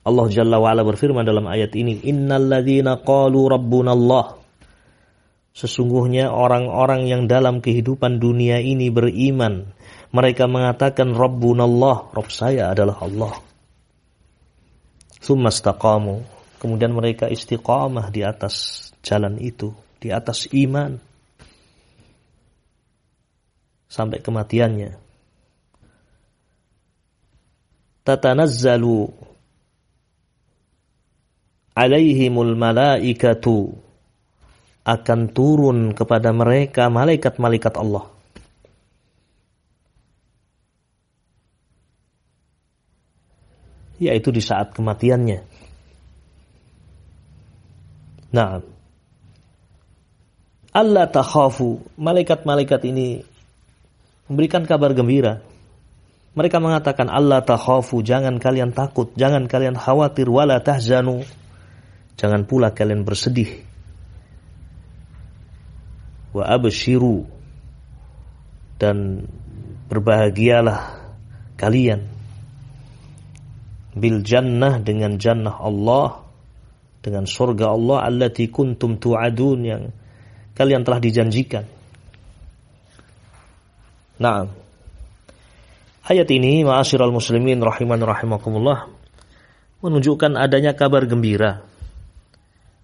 Allah 0.02 0.26
Jalla 0.34 0.58
wa'ala 0.58 0.82
berfirman 0.82 1.22
dalam 1.22 1.46
ayat 1.46 1.78
ini, 1.78 2.02
Innalladzina 2.10 2.98
qalu 3.06 3.46
rabbunallah. 3.46 4.42
Sesungguhnya 5.52 6.32
orang-orang 6.32 7.06
yang 7.06 7.22
dalam 7.30 7.62
kehidupan 7.62 8.18
dunia 8.18 8.58
ini 8.58 8.90
beriman. 8.90 9.68
Mereka 10.10 10.48
mengatakan 10.48 11.12
Rabbunallah, 11.12 12.12
Rabb 12.12 12.28
saya 12.32 12.72
adalah 12.72 12.98
Allah. 13.04 13.36
Summastaqamu. 15.22 16.24
Kemudian 16.58 16.96
mereka 16.96 17.28
istiqamah 17.28 18.10
di 18.10 18.24
atas 18.26 18.88
jalan 19.04 19.38
itu, 19.38 19.70
di 20.02 20.08
atas 20.10 20.50
iman. 20.50 20.98
Sampai 23.92 24.24
kematiannya. 24.24 24.98
Tatanazzalu 28.02 29.31
alaihimul 31.72 32.52
malaikatu 32.56 33.72
akan 34.82 35.20
turun 35.30 35.94
kepada 35.94 36.34
mereka 36.34 36.90
malaikat-malaikat 36.90 37.74
Allah. 37.78 38.10
Yaitu 44.02 44.34
di 44.34 44.42
saat 44.42 44.74
kematiannya. 44.74 45.46
Nah, 48.34 48.58
Allah 50.72 51.06
takhafu, 51.06 51.84
malaikat-malaikat 51.94 52.80
ini 52.90 53.22
memberikan 54.26 54.66
kabar 54.66 54.90
gembira. 54.96 55.44
Mereka 56.32 56.58
mengatakan 56.58 57.12
Allah 57.12 57.44
takhafu, 57.44 58.02
jangan 58.02 58.40
kalian 58.42 58.72
takut, 58.72 59.12
jangan 59.14 59.46
kalian 59.46 59.76
khawatir, 59.78 60.26
wala 60.32 60.58
tahzanu 60.64 61.22
Jangan 62.16 62.44
pula 62.46 62.70
kalian 62.70 63.02
bersedih. 63.02 63.64
Wa 66.32 66.48
abshiru 66.48 67.28
dan 68.80 69.28
berbahagialah 69.92 70.98
kalian 71.60 72.08
bil 73.92 74.24
jannah 74.24 74.80
dengan 74.80 75.20
jannah 75.20 75.60
Allah 75.60 76.24
dengan 77.04 77.28
surga 77.28 77.66
Allah 77.68 77.98
allati 78.08 78.48
kuntum 78.48 78.96
tu'adun 78.96 79.58
yang 79.62 79.82
kalian 80.56 80.82
telah 80.82 80.98
dijanjikan. 81.02 81.64
Nah, 84.22 84.46
ayat 86.06 86.28
ini 86.30 86.62
ma'asyiral 86.62 87.12
muslimin 87.12 87.60
rahiman 87.60 88.00
rahimakumullah 88.00 88.88
menunjukkan 89.82 90.38
adanya 90.38 90.72
kabar 90.78 91.04
gembira 91.04 91.71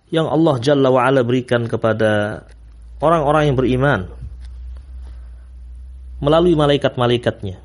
yang 0.09 0.27
Allah 0.29 0.57
Jalla 0.61 0.89
wa'ala 0.89 1.21
berikan 1.25 1.69
kepada 1.69 2.43
orang-orang 2.99 3.53
yang 3.53 3.57
beriman 3.57 4.01
melalui 6.19 6.59
malaikat-malaikatnya 6.59 7.61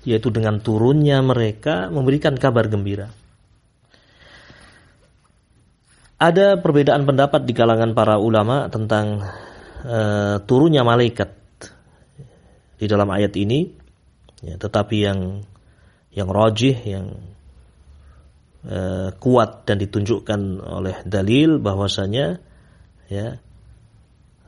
yaitu 0.00 0.32
dengan 0.32 0.56
turunnya 0.64 1.20
mereka 1.20 1.92
memberikan 1.92 2.32
kabar 2.40 2.72
gembira. 2.72 3.12
Ada 6.20 6.60
perbedaan 6.60 7.04
pendapat 7.04 7.44
di 7.48 7.52
kalangan 7.52 7.92
para 7.92 8.16
ulama 8.20 8.68
tentang 8.72 9.24
uh, 9.84 10.36
turunnya 10.44 10.84
malaikat 10.84 11.32
di 12.80 12.86
dalam 12.88 13.08
ayat 13.12 13.36
ini 13.36 13.80
Ya, 14.40 14.56
tetapi 14.56 15.04
yang 15.04 15.44
yang 16.10 16.28
rojih, 16.32 16.72
yang 16.80 17.12
uh, 18.66 19.14
kuat 19.16 19.64
dan 19.64 19.80
ditunjukkan 19.80 20.40
oleh 20.60 20.96
dalil 21.06 21.60
bahwasanya 21.60 22.40
ya 23.08 23.38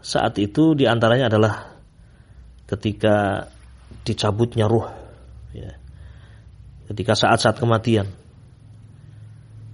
saat 0.02 0.36
itu 0.42 0.74
di 0.74 0.84
antaranya 0.90 1.30
adalah 1.30 1.78
ketika 2.66 3.46
dicabutnya 4.02 4.66
ruh, 4.66 4.90
ya, 5.54 5.78
ketika 6.90 7.14
saat-saat 7.14 7.62
kematian. 7.62 8.10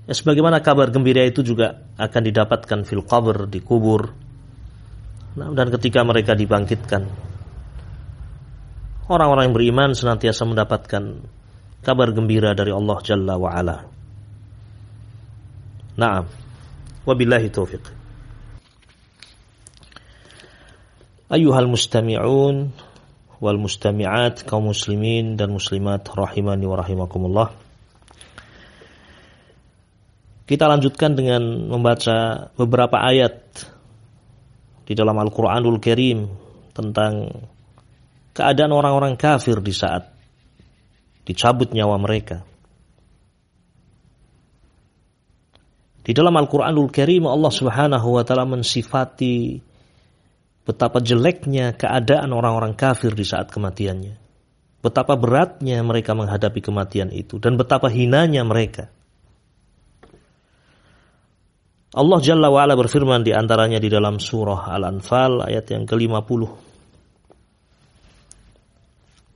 Ya, 0.04 0.12
sebagaimana 0.16 0.60
kabar 0.60 0.92
gembira 0.92 1.24
itu 1.24 1.40
juga 1.40 1.84
akan 1.96 2.22
didapatkan 2.28 2.78
fil 2.84 3.04
qabr 3.04 3.48
di 3.48 3.60
kubur. 3.60 4.12
Nah, 5.36 5.52
dan 5.52 5.68
ketika 5.72 6.04
mereka 6.04 6.32
dibangkitkan, 6.36 7.02
orang-orang 9.08 9.48
yang 9.48 9.56
beriman 9.56 9.90
senantiasa 9.92 10.44
mendapatkan 10.48 11.24
kabar 11.80 12.08
gembira 12.12 12.52
dari 12.52 12.72
Allah 12.72 12.98
Jalla 13.00 13.36
wa 13.36 13.52
Ala. 13.52 13.97
Naam. 15.98 16.30
Wabillahi 17.02 17.50
taufiq. 17.50 17.82
Ayuhal 21.26 21.66
mustami'un 21.66 22.70
wal 23.42 23.58
mustami'at 23.58 24.46
kaum 24.46 24.70
muslimin 24.70 25.34
dan 25.34 25.50
muslimat 25.50 26.06
rahimani 26.06 26.64
wa 26.70 26.78
rahimakumullah. 26.78 27.48
Kita 30.48 30.64
lanjutkan 30.64 31.18
dengan 31.18 31.66
membaca 31.68 32.48
beberapa 32.56 33.02
ayat 33.02 33.36
di 34.88 34.96
dalam 34.96 35.18
Al-Qur'anul 35.18 35.76
Karim 35.82 36.24
tentang 36.72 37.28
keadaan 38.32 38.72
orang-orang 38.72 39.18
kafir 39.20 39.60
di 39.60 39.74
saat 39.74 40.08
dicabut 41.28 41.74
nyawa 41.74 42.00
mereka. 42.00 42.46
Di 46.08 46.16
dalam 46.16 46.32
Al-Qur'anul 46.40 46.88
Karim 46.88 47.28
Allah 47.28 47.52
Subhanahu 47.52 48.16
wa 48.16 48.24
taala 48.24 48.48
mensifati 48.48 49.60
betapa 50.64 51.04
jeleknya 51.04 51.76
keadaan 51.76 52.32
orang-orang 52.32 52.72
kafir 52.72 53.12
di 53.12 53.28
saat 53.28 53.52
kematiannya. 53.52 54.16
Betapa 54.80 55.20
beratnya 55.20 55.84
mereka 55.84 56.16
menghadapi 56.16 56.64
kematian 56.64 57.12
itu 57.12 57.36
dan 57.36 57.60
betapa 57.60 57.92
hinanya 57.92 58.40
mereka. 58.40 58.88
Allah 61.92 62.20
Jalla 62.24 62.48
wa'ala 62.48 62.72
berfirman 62.72 63.20
di 63.20 63.36
antaranya 63.36 63.76
di 63.76 63.92
dalam 63.92 64.16
surah 64.16 64.72
Al-Anfal 64.80 65.44
ayat 65.44 65.68
yang 65.76 65.84
ke-50. 65.84 66.40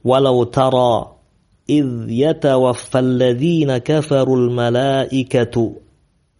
Walau 0.09 0.41
tara 0.49 1.21
idh 1.69 2.09
yatawaffal 2.09 3.13
ladhina 3.21 3.85
kafarul 3.85 4.49
malaikatu 4.49 5.82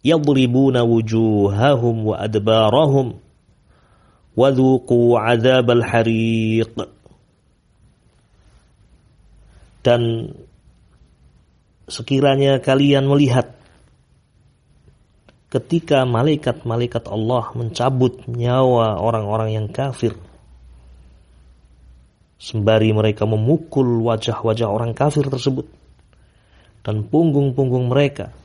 yadribuna 0.03 0.83
wujuhahum 0.83 2.11
wa 2.11 2.15
adbarahum 2.19 3.23
wadhuqu 4.35 5.15
adzabal 5.15 5.79
hariq 5.79 6.75
dan 9.83 10.31
sekiranya 11.87 12.59
kalian 12.59 13.07
melihat 13.07 13.55
ketika 15.51 16.03
malaikat-malaikat 16.03 17.07
Allah 17.07 17.53
mencabut 17.53 18.25
nyawa 18.25 18.99
orang-orang 18.99 19.55
yang 19.55 19.67
kafir 19.69 20.17
sembari 22.41 22.91
mereka 22.91 23.23
memukul 23.23 24.03
wajah-wajah 24.03 24.67
orang 24.67 24.91
kafir 24.91 25.23
tersebut 25.29 25.69
dan 26.83 27.07
punggung-punggung 27.07 27.87
mereka 27.87 28.35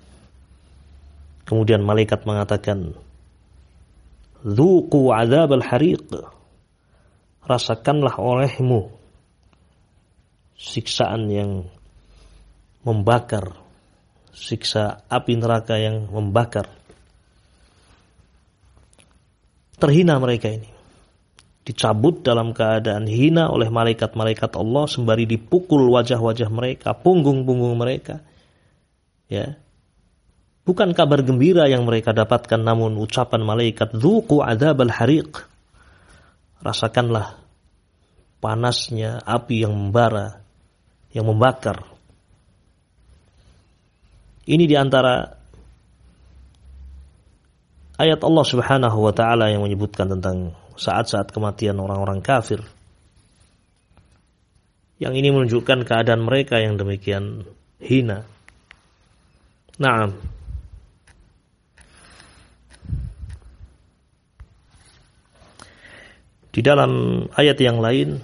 kemudian 1.49 1.81
malaikat 1.81 2.29
mengatakan 2.29 2.93
Zuku 4.45 5.11
azab 5.11 5.57
al-hariq 5.57 6.13
Rasakanlah 7.49 8.21
olehmu 8.21 8.93
Siksaan 10.55 11.33
yang 11.33 11.65
membakar 12.85 13.57
Siksa 14.39 15.03
api 15.11 15.35
neraka 15.35 15.75
yang 15.81 16.07
membakar 16.15 16.71
terhina 19.79 20.19
mereka 20.19 20.51
ini. 20.51 20.71
Dicabut 21.67 22.25
dalam 22.25 22.57
keadaan 22.57 23.05
hina 23.07 23.53
oleh 23.53 23.69
malaikat-malaikat 23.69 24.57
Allah 24.57 24.89
sembari 24.89 25.29
dipukul 25.29 25.91
wajah-wajah 25.93 26.49
mereka, 26.49 26.97
punggung-punggung 26.97 27.77
mereka. 27.79 28.25
Ya. 29.29 29.61
Bukan 30.69 30.93
kabar 30.93 31.25
gembira 31.25 31.65
yang 31.65 31.89
mereka 31.89 32.13
dapatkan 32.13 32.61
namun 32.61 33.01
ucapan 33.01 33.41
malaikat 33.41 33.97
dzuqu 33.97 34.45
adzabal 34.45 34.93
hariq. 34.93 35.49
Rasakanlah 36.61 37.41
panasnya 38.45 39.17
api 39.25 39.65
yang 39.65 39.73
membara, 39.73 40.45
yang 41.17 41.25
membakar. 41.25 41.89
Ini 44.45 44.65
di 44.69 44.77
antara 44.77 45.25
ayat 47.97 48.21
Allah 48.21 48.45
Subhanahu 48.45 48.99
wa 49.09 49.13
taala 49.17 49.49
yang 49.49 49.65
menyebutkan 49.65 50.13
tentang 50.13 50.53
saat-saat 50.77 51.33
kematian 51.33 51.81
orang-orang 51.81 52.21
kafir. 52.21 52.61
Yang 55.01 55.15
ini 55.17 55.29
menunjukkan 55.33 55.89
keadaan 55.89 56.29
mereka 56.29 56.61
yang 56.61 56.77
demikian 56.77 57.49
hina. 57.81 58.29
Naam. 59.81 60.38
Di 66.59 66.67
dalam 66.67 67.23
ayat 67.39 67.55
yang 67.63 67.79
lain 67.79 68.19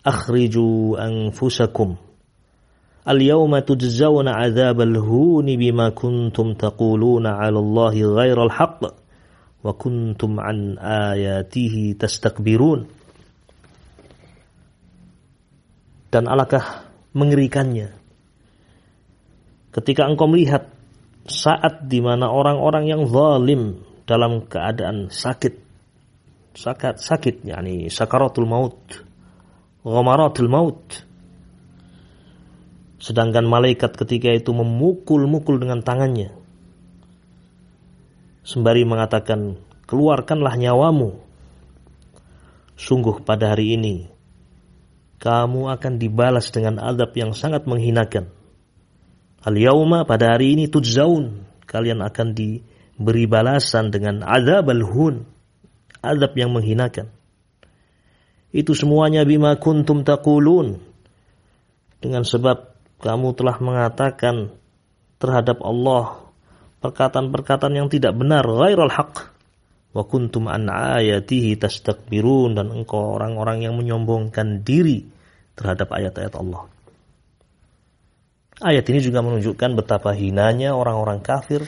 akhriju 0.03 0.99
anfusakum 0.99 2.04
al-yawma 3.05 3.61
tujzawna 3.61 4.33
huni 4.97 5.55
bima 5.61 5.93
kuntum 5.93 6.57
taquluna 6.57 7.37
'ala 7.37 7.61
Allahi 7.61 8.01
ghairal 8.01 8.49
haqq 8.49 8.81
wa 9.61 9.71
kuntum 9.77 10.41
an 10.41 10.77
dan 16.13 16.23
alakah 16.31 16.87
mengerikannya 17.13 17.91
ketika 19.75 20.07
engkau 20.07 20.31
melihat 20.31 20.71
saat 21.25 21.89
di 21.89 21.99
mana 21.99 22.29
orang-orang 22.29 22.85
yang 22.87 23.03
zalim 23.09 23.81
dalam 24.05 24.45
keadaan 24.45 25.09
sakit 25.09 25.57
sakit 26.55 26.95
sakit 27.01 27.35
yakni 27.43 27.89
sakaratul 27.91 28.47
maut 28.47 28.79
ghamaratul 29.83 30.47
maut 30.47 31.03
Sedangkan 32.95 33.43
malaikat 33.43 33.99
ketika 33.99 34.31
itu 34.31 34.55
memukul-mukul 34.55 35.59
dengan 35.59 35.83
tangannya. 35.83 36.31
Sembari 38.45 38.85
mengatakan, 38.87 39.59
keluarkanlah 39.89 40.55
nyawamu. 40.55 41.17
Sungguh 42.75 43.23
pada 43.23 43.55
hari 43.55 43.75
ini, 43.79 44.07
kamu 45.19 45.73
akan 45.73 45.93
dibalas 45.97 46.51
dengan 46.51 46.77
adab 46.77 47.15
yang 47.15 47.31
sangat 47.33 47.65
menghinakan. 47.65 48.29
Al-yauma 49.45 50.03
pada 50.03 50.35
hari 50.35 50.53
ini 50.53 50.69
tujzaun. 50.69 51.45
Kalian 51.65 52.05
akan 52.05 52.37
diberi 52.37 53.25
balasan 53.25 53.89
dengan 53.89 54.21
adab 54.21 54.69
al-hun. 54.69 55.25
Adab 56.05 56.37
yang 56.37 56.53
menghinakan. 56.53 57.09
Itu 58.53 58.77
semuanya 58.77 59.25
bima 59.25 59.57
kuntum 59.57 60.05
taqulun. 60.05 60.77
Dengan 61.97 62.21
sebab 62.21 62.74
kamu 62.99 63.35
telah 63.35 63.57
mengatakan 63.59 64.53
terhadap 65.19 65.59
Allah 65.63 66.25
perkataan-perkataan 66.79 67.73
yang 67.73 67.87
tidak 67.89 68.13
benar, 68.13 68.45
ghairal 68.45 68.93
haq. 68.93 69.33
Wa 69.95 70.03
kuntum 70.03 70.51
an 70.51 70.67
ayatihi 70.67 71.55
tastakbirun 71.55 72.59
dan 72.59 72.67
engkau 72.67 73.15
orang-orang 73.15 73.63
yang 73.63 73.79
menyombongkan 73.79 74.61
diri 74.61 75.07
terhadap 75.55 75.87
ayat-ayat 75.95 76.35
Allah. 76.35 76.67
Ayat 78.59 78.83
ini 78.91 78.99
juga 78.99 79.23
menunjukkan 79.23 79.71
betapa 79.75 80.11
hinanya 80.15 80.75
orang-orang 80.75 81.23
kafir 81.23 81.63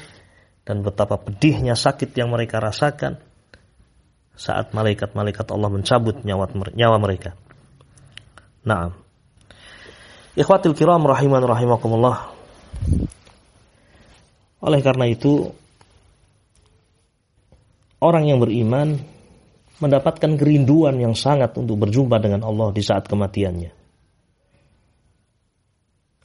dan 0.67 0.83
betapa 0.83 1.15
pedihnya 1.19 1.79
sakit 1.79 2.11
yang 2.15 2.31
mereka 2.31 2.59
rasakan 2.59 3.19
saat 4.35 4.75
malaikat-malaikat 4.75 5.47
Allah 5.51 5.71
mencabut 5.71 6.23
nyawa 6.23 6.97
mereka. 6.99 7.31
Naam. 8.67 9.06
Ikhwatil 10.37 10.77
kiram 10.77 11.01
rahiman 11.01 11.41
rahimakumullah. 11.41 12.29
Oleh 14.61 14.79
karena 14.85 15.09
itu 15.09 15.49
orang 17.97 18.29
yang 18.29 18.37
beriman 18.37 19.01
mendapatkan 19.81 20.37
kerinduan 20.37 21.01
yang 21.01 21.17
sangat 21.17 21.57
untuk 21.57 21.81
berjumpa 21.81 22.21
dengan 22.21 22.45
Allah 22.45 22.69
di 22.69 22.85
saat 22.85 23.09
kematiannya. 23.09 23.73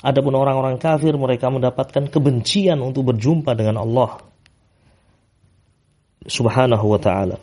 Adapun 0.05 0.35
orang-orang 0.37 0.77
kafir 0.77 1.16
mereka 1.16 1.48
mendapatkan 1.48 2.12
kebencian 2.12 2.85
untuk 2.85 3.16
berjumpa 3.16 3.57
dengan 3.57 3.81
Allah 3.81 4.20
Subhanahu 6.29 6.85
wa 6.85 7.01
taala. 7.01 7.40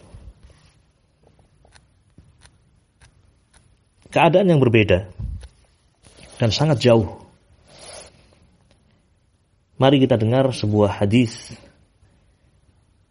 Keadaan 4.14 4.54
yang 4.54 4.62
berbeda 4.62 5.29
dan 6.40 6.50
sangat 6.56 6.80
jauh. 6.80 7.20
Mari 9.76 10.00
kita 10.00 10.16
dengar 10.16 10.48
sebuah 10.56 11.04
hadis 11.04 11.52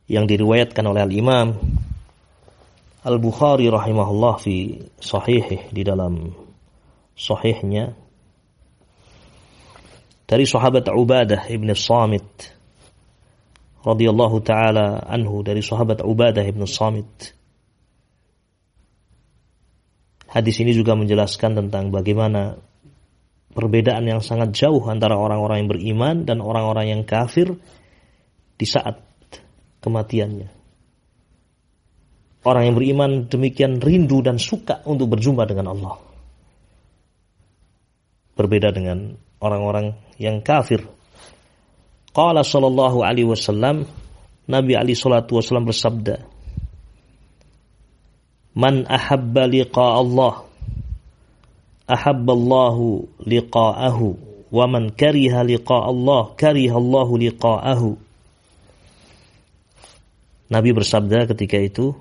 yang 0.08 0.24
diriwayatkan 0.24 0.84
oleh 0.84 1.04
Al-Imam 1.04 1.56
Al-Bukhari 3.04 3.68
rahimahullah 3.68 4.34
fi 4.40 4.80
sahihih 5.00 5.72
di 5.72 5.84
dalam 5.84 6.32
sahihnya 7.16 7.92
dari 10.28 10.44
sahabat 10.44 10.88
Ubadah 10.92 11.48
ibn 11.48 11.72
Samit 11.72 12.52
radhiyallahu 13.80 14.44
taala 14.44 15.04
anhu 15.08 15.40
dari 15.40 15.64
sahabat 15.64 16.04
Ubadah 16.04 16.44
ibn 16.44 16.64
Samit 16.68 17.36
Hadis 20.28 20.60
ini 20.60 20.76
juga 20.76 20.92
menjelaskan 20.92 21.56
tentang 21.56 21.88
bagaimana 21.88 22.60
perbedaan 23.58 24.06
yang 24.06 24.22
sangat 24.22 24.54
jauh 24.54 24.78
antara 24.86 25.18
orang-orang 25.18 25.66
yang 25.66 25.70
beriman 25.74 26.16
dan 26.22 26.38
orang-orang 26.38 26.94
yang 26.94 27.02
kafir 27.02 27.58
di 28.54 28.62
saat 28.62 29.02
kematiannya. 29.82 30.54
Orang 32.46 32.62
yang 32.70 32.76
beriman 32.78 33.10
demikian 33.26 33.82
rindu 33.82 34.22
dan 34.22 34.38
suka 34.38 34.86
untuk 34.86 35.10
berjumpa 35.18 35.42
dengan 35.50 35.74
Allah. 35.74 35.98
Berbeda 38.38 38.70
dengan 38.70 39.18
orang-orang 39.42 39.98
yang 40.22 40.38
kafir. 40.38 40.86
Qala 42.14 42.46
sallallahu 42.46 43.02
alaihi 43.02 43.26
wasallam 43.26 43.90
Nabi 44.46 44.78
Ali 44.78 44.94
sallallahu 44.94 45.34
wasallam 45.34 45.66
bersabda 45.66 46.16
Man 48.54 48.86
ahabba 48.88 49.44
liqa 49.44 49.98
Allah 49.98 50.47
ahabballahu 51.88 53.08
liqa'ahu 53.24 54.08
wa 54.52 54.64
man 54.68 54.92
kariha 54.92 55.40
liqa 55.44 55.76
Allah 55.88 56.36
karihallahu 56.36 57.16
liqa'ahu 57.16 57.96
Nabi 60.48 60.70
bersabda 60.72 61.28
ketika 61.28 61.60
itu 61.60 61.92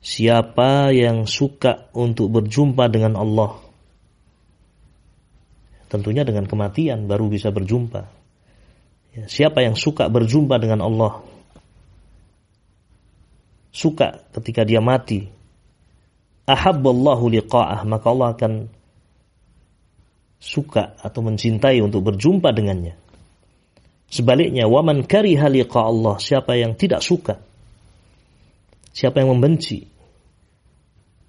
siapa 0.00 0.92
yang 0.92 1.28
suka 1.28 1.88
untuk 1.92 2.32
berjumpa 2.32 2.88
dengan 2.88 3.16
Allah 3.16 3.60
tentunya 5.92 6.24
dengan 6.24 6.48
kematian 6.48 7.04
baru 7.04 7.28
bisa 7.28 7.52
berjumpa. 7.52 8.08
Ya, 9.12 9.28
siapa 9.28 9.60
yang 9.60 9.76
suka 9.76 10.08
berjumpa 10.08 10.56
dengan 10.56 10.80
Allah 10.80 11.20
suka 13.68 14.24
ketika 14.32 14.64
dia 14.64 14.80
mati 14.80 15.28
ahabballahu 16.48 17.28
liqa'ah 17.28 17.84
maka 17.84 18.06
Allah 18.08 18.28
akan 18.32 18.52
suka 20.42 20.98
atau 20.98 21.22
mencintai 21.22 21.78
untuk 21.78 22.02
berjumpa 22.10 22.50
dengannya. 22.50 22.98
Sebaliknya, 24.10 24.66
waman 24.66 25.06
kariha 25.06 25.46
liqa 25.46 25.86
Allah, 25.86 26.18
siapa 26.18 26.58
yang 26.58 26.74
tidak 26.74 27.00
suka, 27.00 27.38
siapa 28.90 29.22
yang 29.22 29.38
membenci, 29.38 29.86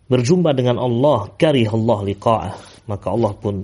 berjumpa 0.10 0.52
dengan 0.58 0.82
Allah, 0.82 1.32
Allah 1.40 2.00
liqa'ah, 2.04 2.56
maka 2.90 3.08
Allah 3.14 3.32
pun 3.38 3.64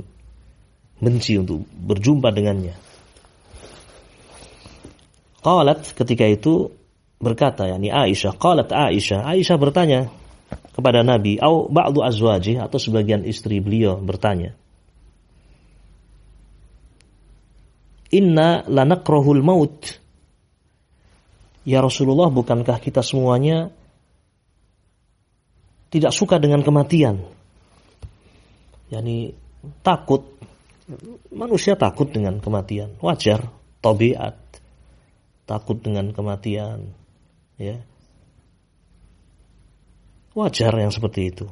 benci 1.02 1.36
untuk 1.36 1.66
berjumpa 1.68 2.30
dengannya. 2.32 2.78
Qalat 5.44 5.96
ketika 5.98 6.24
itu 6.30 6.72
berkata, 7.20 7.68
yakni 7.68 7.92
Aisyah, 7.92 8.40
qalat 8.40 8.72
Aisyah, 8.72 9.28
Aisyah 9.28 9.58
bertanya 9.60 10.08
kepada 10.72 11.04
Nabi, 11.04 11.36
au 11.44 11.68
ba'du 11.68 12.04
azwaji 12.04 12.56
atau 12.56 12.80
sebagian 12.80 13.28
istri 13.28 13.60
beliau 13.60 14.00
bertanya, 14.00 14.56
Inna 18.10 18.66
lanakrohul 18.66 19.46
maut. 19.46 20.02
Ya 21.68 21.84
Rasulullah, 21.86 22.34
bukankah 22.34 22.82
kita 22.82 23.06
semuanya 23.06 23.70
tidak 25.94 26.14
suka 26.14 26.42
dengan 26.42 26.66
kematian? 26.66 27.22
Yani 28.90 29.38
takut. 29.86 30.26
Manusia 31.30 31.78
takut 31.78 32.10
dengan 32.10 32.42
kematian. 32.42 32.98
Wajar, 32.98 33.46
tabiat. 33.86 34.38
Takut 35.46 35.78
dengan 35.78 36.10
kematian. 36.10 36.90
Ya. 37.62 37.86
Wajar 40.34 40.74
yang 40.74 40.90
seperti 40.90 41.30
itu. 41.30 41.46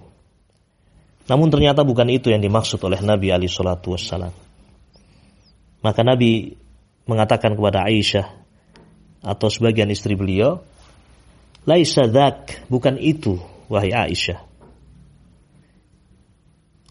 Namun 1.27 1.51
ternyata 1.51 1.83
bukan 1.83 2.07
itu 2.09 2.31
yang 2.31 2.41
dimaksud 2.41 2.81
oleh 2.81 2.97
Nabi 3.03 3.29
Ali 3.29 3.45
Shallallahu 3.51 3.93
Wasallam. 3.93 4.46
Maka 5.87 6.03
Nabi 6.03 6.51
mengatakan 7.07 7.55
kepada 7.55 7.87
Aisyah 7.87 8.27
atau 9.23 9.47
sebagian 9.47 9.87
istri 9.87 10.19
beliau, 10.19 10.59
"Laisa 11.63 12.11
dzak, 12.11 12.67
bukan 12.67 12.99
itu, 12.99 13.39
wahai 13.71 13.95
Aisyah." 13.95 14.43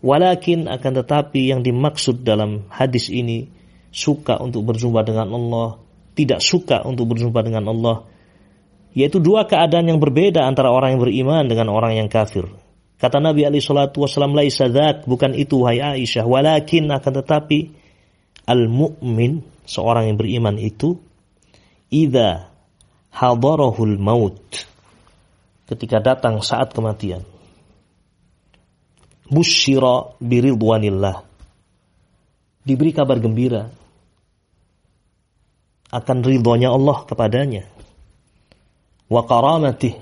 Walakin 0.01 0.65
akan 0.65 0.93
tetapi 1.05 1.53
yang 1.53 1.61
dimaksud 1.61 2.25
dalam 2.25 2.73
hadis 2.73 3.13
ini 3.13 3.53
suka 3.93 4.41
untuk 4.41 4.65
berjumpa 4.65 5.05
dengan 5.05 5.29
Allah, 5.29 5.77
tidak 6.17 6.41
suka 6.41 6.81
untuk 6.89 7.13
berjumpa 7.13 7.45
dengan 7.45 7.69
Allah, 7.69 8.09
yaitu 8.97 9.21
dua 9.21 9.45
keadaan 9.45 9.93
yang 9.93 10.01
berbeda 10.01 10.41
antara 10.41 10.73
orang 10.73 10.97
yang 10.97 11.05
beriman 11.05 11.45
dengan 11.45 11.69
orang 11.69 12.01
yang 12.01 12.09
kafir. 12.09 12.49
Kata 12.97 13.21
Nabi 13.21 13.45
Ali 13.45 13.61
Shallallahu 13.61 14.09
Wasallam, 14.09 14.33
"Laisa 14.33 14.73
bukan 15.05 15.37
itu, 15.37 15.69
wahai 15.69 15.85
Aisyah, 15.85 16.25
walakin 16.25 16.89
akan 16.89 17.13
tetapi 17.21 17.85
al-mu'min, 18.47 19.43
seorang 19.67 20.09
yang 20.09 20.17
beriman 20.17 20.57
itu, 20.57 20.97
idza 21.91 22.49
hadarahul 23.11 23.99
maut, 23.99 24.39
ketika 25.67 25.99
datang 25.99 26.41
saat 26.41 26.71
kematian. 26.71 27.27
Busyira 29.27 30.15
biridwanillah. 30.23 31.27
Diberi 32.63 32.95
kabar 32.95 33.19
gembira 33.19 33.67
akan 35.91 36.19
ridhonya 36.23 36.71
Allah 36.71 37.03
kepadanya. 37.07 37.65
Wa 39.07 39.23
karamatih 39.27 39.99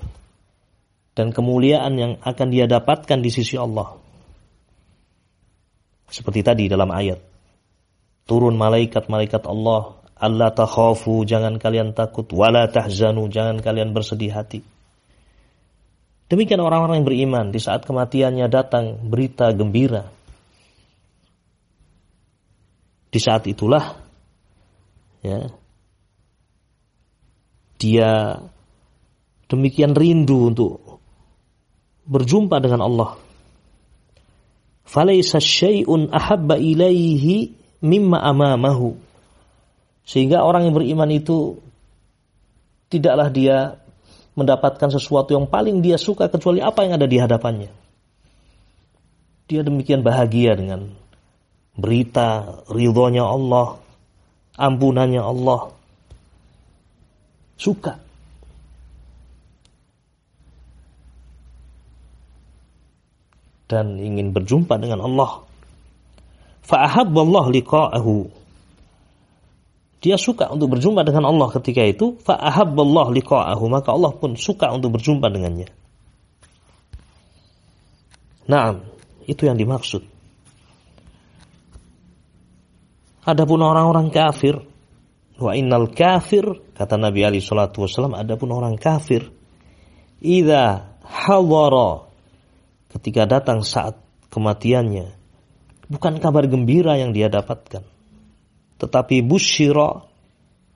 dan 1.17 1.33
kemuliaan 1.33 1.93
yang 1.97 2.11
akan 2.21 2.47
dia 2.53 2.69
dapatkan 2.69 3.21
di 3.21 3.29
sisi 3.33 3.57
Allah. 3.57 3.97
Seperti 6.09 6.45
tadi 6.45 6.69
dalam 6.69 6.89
ayat 6.93 7.34
turun 8.25 8.57
malaikat-malaikat 8.57 9.45
Allah 9.45 10.01
Allah 10.15 10.49
takhafu 10.55 11.27
jangan 11.27 11.59
kalian 11.59 11.91
takut 11.91 12.25
wala 12.31 12.71
tahzanu 12.71 13.27
jangan 13.27 13.59
kalian 13.59 13.91
bersedih 13.91 14.31
hati. 14.31 14.63
Demikian 16.25 16.63
orang-orang 16.63 17.03
yang 17.03 17.07
beriman 17.07 17.45
di 17.53 17.59
saat 17.61 17.85
kematiannya 17.85 18.47
datang 18.49 18.97
berita 19.05 19.51
gembira. 19.53 20.09
Di 23.11 23.19
saat 23.21 23.45
itulah 23.45 24.01
ya 25.21 25.51
dia 27.75 28.39
demikian 29.51 29.93
rindu 29.93 30.49
untuk 30.49 31.03
berjumpa 32.07 32.57
dengan 32.63 32.81
Allah. 32.87 33.11
Falaisa 34.87 35.43
syai'un 35.43 36.07
ahabba 36.09 36.55
ilaihi 36.55 37.64
mimma 37.83 38.21
amamahu. 38.21 38.95
Sehingga 40.05 40.45
orang 40.45 40.69
yang 40.69 40.75
beriman 40.77 41.09
itu 41.09 41.57
tidaklah 42.93 43.27
dia 43.33 43.57
mendapatkan 44.35 44.91
sesuatu 44.91 45.33
yang 45.33 45.47
paling 45.49 45.81
dia 45.81 45.97
suka 45.97 46.29
kecuali 46.29 46.61
apa 46.61 46.85
yang 46.85 46.99
ada 46.99 47.07
di 47.09 47.17
hadapannya. 47.17 47.71
Dia 49.45 49.61
demikian 49.61 50.01
bahagia 50.05 50.57
dengan 50.57 50.93
berita 51.73 52.61
ridhonya 52.69 53.25
Allah, 53.25 53.79
ampunannya 54.57 55.21
Allah. 55.21 55.73
Suka. 57.55 58.05
dan 63.65 63.97
ingin 63.97 64.29
berjumpa 64.33 64.77
dengan 64.77 65.01
Allah. 65.05 65.44
Fa'ahabballah 66.65 67.53
liqa'ahu. 67.53 68.15
Dia 70.01 70.17
suka 70.17 70.49
untuk 70.49 70.77
berjumpa 70.77 71.05
dengan 71.05 71.29
Allah 71.29 71.49
ketika 71.53 71.85
itu. 71.85 72.17
Fa'ahabballah 72.25 73.13
liqa'ahu. 73.13 73.63
Maka 73.69 73.93
Allah 73.93 74.13
pun 74.17 74.33
suka 74.33 74.73
untuk 74.73 74.97
berjumpa 74.97 75.29
dengannya. 75.29 75.69
Nah, 78.45 78.77
itu 79.25 79.45
yang 79.45 79.57
dimaksud. 79.57 80.05
Adapun 83.25 83.57
orang-orang 83.65 84.13
kafir, 84.13 84.61
wa 85.41 85.51
innal 85.57 85.89
kafir 85.89 86.45
kata 86.77 87.01
Nabi 87.01 87.25
Ali 87.25 87.41
Shallallahu 87.41 87.89
Wasallam, 87.89 88.13
adapun 88.13 88.53
orang 88.53 88.77
kafir, 88.77 89.33
ida 90.21 90.93
hawara 91.01 92.05
ketika 92.93 93.25
datang 93.25 93.65
saat 93.65 93.97
kematiannya, 94.29 95.24
bukan 95.89 96.17
kabar 96.21 96.45
gembira 96.49 96.97
yang 96.97 97.13
dia 97.13 97.29
dapatkan, 97.29 97.83
tetapi 98.81 99.21
busyira 99.25 100.05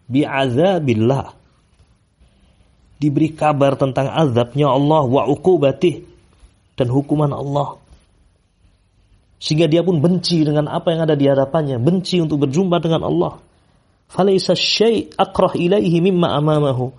bi'azabillah. 0.10 1.38
Diberi 3.00 3.32
kabar 3.32 3.80
tentang 3.80 4.12
azabnya 4.12 4.68
Allah 4.68 5.08
wa 5.08 5.24
uqubatih 5.24 6.04
dan 6.76 6.92
hukuman 6.92 7.32
Allah. 7.32 7.80
Sehingga 9.40 9.72
dia 9.72 9.80
pun 9.88 10.04
benci 10.04 10.44
dengan 10.44 10.68
apa 10.68 10.92
yang 10.92 11.08
ada 11.08 11.16
di 11.16 11.24
hadapannya, 11.24 11.80
benci 11.80 12.20
untuk 12.20 12.44
berjumpa 12.44 12.84
dengan 12.84 13.08
Allah. 13.08 13.40
Falaisa 14.12 14.52
syai' 14.52 15.08
akrah 15.16 15.56
ilaihi 15.56 16.04
mimma 16.04 16.36
amamahu. 16.36 16.92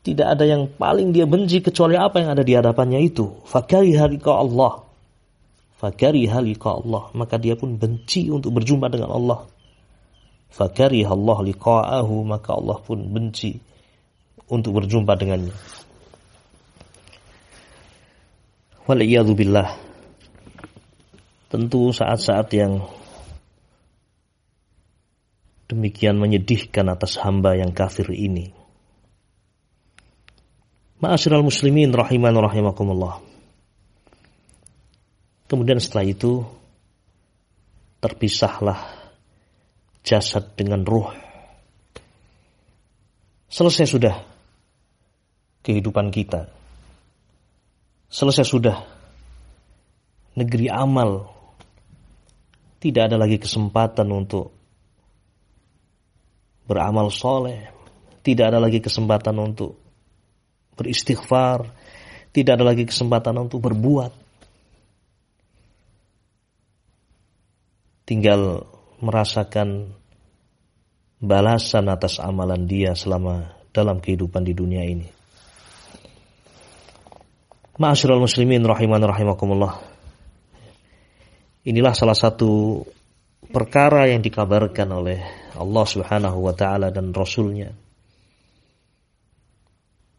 Tidak 0.00 0.24
ada 0.24 0.46
yang 0.46 0.70
paling 0.70 1.10
dia 1.10 1.26
benci 1.26 1.58
kecuali 1.58 1.98
apa 1.98 2.22
yang 2.22 2.38
ada 2.38 2.46
di 2.46 2.54
hadapannya 2.54 3.02
itu. 3.02 3.42
Fakari 3.50 3.98
halika 3.98 4.38
Allah. 4.38 4.89
Fakari 5.80 6.28
halika 6.28 6.76
Allah. 6.76 7.08
Maka 7.16 7.40
dia 7.40 7.56
pun 7.56 7.80
benci 7.80 8.28
untuk 8.28 8.52
berjumpa 8.60 8.92
dengan 8.92 9.16
Allah. 9.16 9.48
Fakari 10.52 11.00
Allah 11.08 11.40
liqa'ahu. 11.40 12.14
Maka 12.28 12.52
Allah 12.52 12.76
pun 12.84 13.00
benci 13.08 13.56
untuk 14.52 14.76
berjumpa 14.76 15.16
dengannya. 15.16 15.56
Waliyadu 18.84 19.32
billah 19.38 19.70
Tentu 21.50 21.90
saat-saat 21.90 22.46
yang 22.54 22.84
demikian 25.66 26.14
menyedihkan 26.18 26.86
atas 26.86 27.18
hamba 27.18 27.58
yang 27.58 27.74
kafir 27.74 28.06
ini. 28.14 28.54
Ma'asyiral 31.02 31.42
muslimin 31.42 31.90
rahiman 31.90 32.36
rahimakumullah. 32.38 33.29
Kemudian 35.50 35.82
setelah 35.82 36.06
itu 36.06 36.46
terpisahlah 37.98 38.86
jasad 40.06 40.54
dengan 40.54 40.86
ruh. 40.86 41.10
Selesai 43.50 43.90
sudah 43.90 44.14
kehidupan 45.66 46.14
kita. 46.14 46.46
Selesai 48.06 48.46
sudah 48.46 48.78
negeri 50.38 50.70
amal 50.70 51.26
tidak 52.78 53.10
ada 53.10 53.18
lagi 53.18 53.42
kesempatan 53.42 54.06
untuk 54.08 54.54
beramal 56.70 57.10
soleh. 57.10 57.74
Tidak 58.22 58.54
ada 58.54 58.62
lagi 58.62 58.78
kesempatan 58.78 59.34
untuk 59.36 59.74
beristighfar. 60.78 61.66
Tidak 62.30 62.52
ada 62.54 62.62
lagi 62.62 62.86
kesempatan 62.86 63.34
untuk 63.36 63.60
berbuat. 63.66 64.19
Tinggal 68.10 68.66
merasakan 68.98 69.94
balasan 71.22 71.86
atas 71.86 72.18
amalan 72.18 72.66
dia 72.66 72.98
selama 72.98 73.54
dalam 73.70 74.02
kehidupan 74.02 74.42
di 74.42 74.50
dunia 74.50 74.82
ini. 74.82 75.06
Ma'asyiral 77.78 78.18
muslimin 78.18 78.66
rahiman 78.66 78.98
rahimakumullah. 78.98 79.78
Inilah 81.62 81.94
salah 81.94 82.18
satu 82.18 82.82
perkara 83.46 84.10
yang 84.10 84.26
dikabarkan 84.26 84.90
oleh 84.90 85.22
Allah 85.54 85.86
Subhanahu 85.86 86.50
wa 86.50 86.54
taala 86.56 86.90
dan 86.90 87.14
rasulnya 87.14 87.70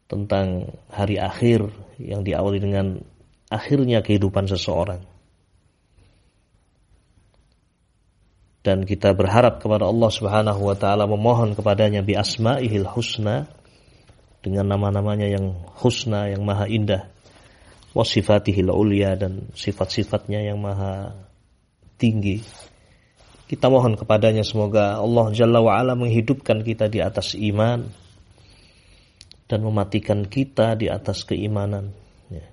tentang 0.08 0.72
hari 0.88 1.20
akhir 1.20 1.68
yang 2.00 2.24
diawali 2.24 2.64
dengan 2.64 3.04
akhirnya 3.52 4.00
kehidupan 4.00 4.48
seseorang. 4.48 5.11
Dan 8.62 8.86
kita 8.86 9.18
berharap 9.18 9.58
kepada 9.58 9.90
Allah 9.90 10.12
Subhanahu 10.14 10.62
wa 10.70 10.78
taala 10.78 11.10
memohon 11.10 11.58
kepadanya 11.58 12.06
bi 12.06 12.14
asmaihil 12.14 12.86
husna 12.86 13.50
dengan 14.46 14.70
nama-namanya 14.70 15.26
yang 15.26 15.58
husna 15.82 16.30
yang 16.30 16.46
maha 16.46 16.70
indah 16.70 17.10
wa 17.92 18.06
sifatihil 18.06 18.70
ulia 18.70 19.18
dan 19.18 19.50
sifat-sifatnya 19.58 20.46
yang 20.46 20.62
maha 20.62 21.14
tinggi. 21.98 22.42
Kita 23.50 23.68
mohon 23.68 24.00
kepadanya 24.00 24.48
semoga 24.48 25.02
Allah 25.04 25.28
Jalla 25.36 25.60
wa'ala 25.60 26.00
menghidupkan 26.00 26.64
kita 26.64 26.88
di 26.88 27.04
atas 27.04 27.36
iman 27.36 27.84
dan 29.52 29.60
mematikan 29.60 30.24
kita 30.24 30.80
di 30.80 30.88
atas 30.88 31.28
keimanan. 31.28 31.92
Ya. 32.32 32.48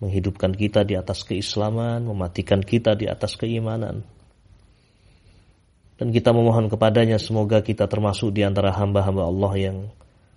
Menghidupkan 0.00 0.56
kita 0.56 0.88
di 0.88 0.96
atas 0.96 1.28
keislaman, 1.28 2.08
mematikan 2.08 2.64
kita 2.64 2.96
di 2.96 3.12
atas 3.12 3.36
keimanan. 3.36 4.08
Dan 5.96 6.12
kita 6.12 6.32
memohon 6.36 6.68
kepadanya 6.68 7.16
semoga 7.16 7.64
kita 7.64 7.88
termasuk 7.88 8.32
di 8.36 8.44
antara 8.44 8.72
hamba-hamba 8.76 9.24
Allah 9.24 9.52
yang 9.56 9.78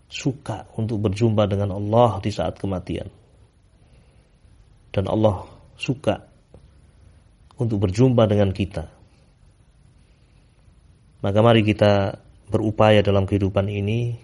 suka 0.07 0.65
untuk 0.79 1.03
berjumpa 1.03 1.45
dengan 1.51 1.75
Allah 1.75 2.23
di 2.23 2.31
saat 2.31 2.55
kematian. 2.55 3.11
Dan 4.89 5.05
Allah 5.05 5.45
suka 5.75 6.23
untuk 7.59 7.83
berjumpa 7.83 8.23
dengan 8.25 8.55
kita. 8.55 8.87
Maka 11.19 11.39
mari 11.43 11.67
kita 11.67 12.15
berupaya 12.47 13.03
dalam 13.03 13.27
kehidupan 13.27 13.67
ini 13.67 14.15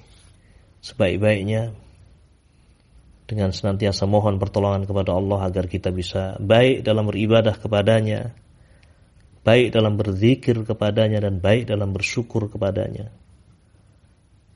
sebaik-baiknya 0.79 1.75
dengan 3.25 3.49
senantiasa 3.51 4.07
mohon 4.07 4.37
pertolongan 4.37 4.87
kepada 4.87 5.11
Allah 5.17 5.49
agar 5.49 5.65
kita 5.67 5.89
bisa 5.91 6.39
baik 6.39 6.85
dalam 6.85 7.09
beribadah 7.09 7.57
kepadanya, 7.57 8.31
baik 9.45 9.69
dalam 9.69 9.93
berzikir 9.93 10.57
kepadanya 10.65 11.21
dan 11.21 11.37
baik 11.37 11.69
dalam 11.69 11.93
bersyukur 11.93 12.49
kepadanya. 12.49 13.13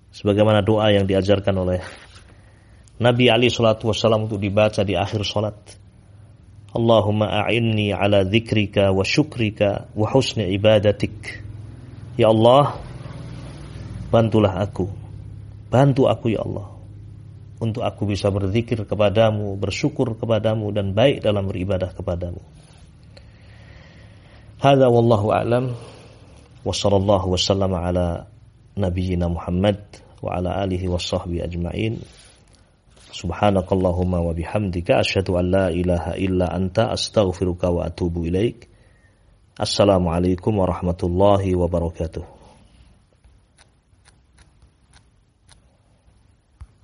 Sebagaimana 0.09 0.65
doa 0.65 0.89
yang 0.89 1.05
diajarkan 1.05 1.55
oleh 1.61 1.85
Nabi 2.97 3.29
Ali 3.29 3.53
Shallallahu 3.53 3.93
Wasallam 3.93 4.25
untuk 4.25 4.41
dibaca 4.41 4.81
di 4.81 4.97
akhir 4.97 5.21
salat. 5.21 5.55
Allahumma 6.73 7.45
a'inni 7.45 7.93
ala 7.93 8.25
dzikrika 8.25 8.89
wa 8.89 9.05
syukrika 9.05 9.93
wa 9.93 10.09
husni 10.09 10.49
ibadatik. 10.57 11.45
Ya 12.17 12.33
Allah, 12.33 12.81
bantulah 14.09 14.57
aku. 14.57 14.89
Bantu 15.69 16.09
aku 16.09 16.33
ya 16.33 16.41
Allah. 16.41 16.75
Untuk 17.61 17.85
aku 17.85 18.09
bisa 18.09 18.33
berzikir 18.33 18.83
kepadamu, 18.83 19.53
bersyukur 19.55 20.17
kepadamu 20.17 20.73
dan 20.73 20.91
baik 20.97 21.21
dalam 21.21 21.45
beribadah 21.47 21.93
kepadamu. 21.93 22.41
Hada 24.59 24.91
wallahu 24.91 25.31
a'lam. 25.31 25.71
Wa 26.67 26.75
sallallahu 26.75 27.31
wa 27.31 27.39
sallama 27.39 27.79
ala 27.79 28.27
nabiyyina 28.75 29.31
Muhammad 29.31 29.79
wa 30.19 30.35
alihi 30.59 30.91
wa 30.91 30.99
sahbihi 30.99 31.47
ajma'in. 31.47 32.03
Subhanakallahumma 33.15 34.19
wa 34.19 34.35
bihamdika 34.35 34.99
illa 36.19 36.51
anta 36.51 36.91
astaghfiruka 36.91 37.71
wa 37.71 37.87
atubu 37.87 38.27
ilaik. 38.27 38.67
Assalamualaikum 39.55 40.51
warahmatullahi 40.59 41.55
wabarakatuh. 41.55 42.38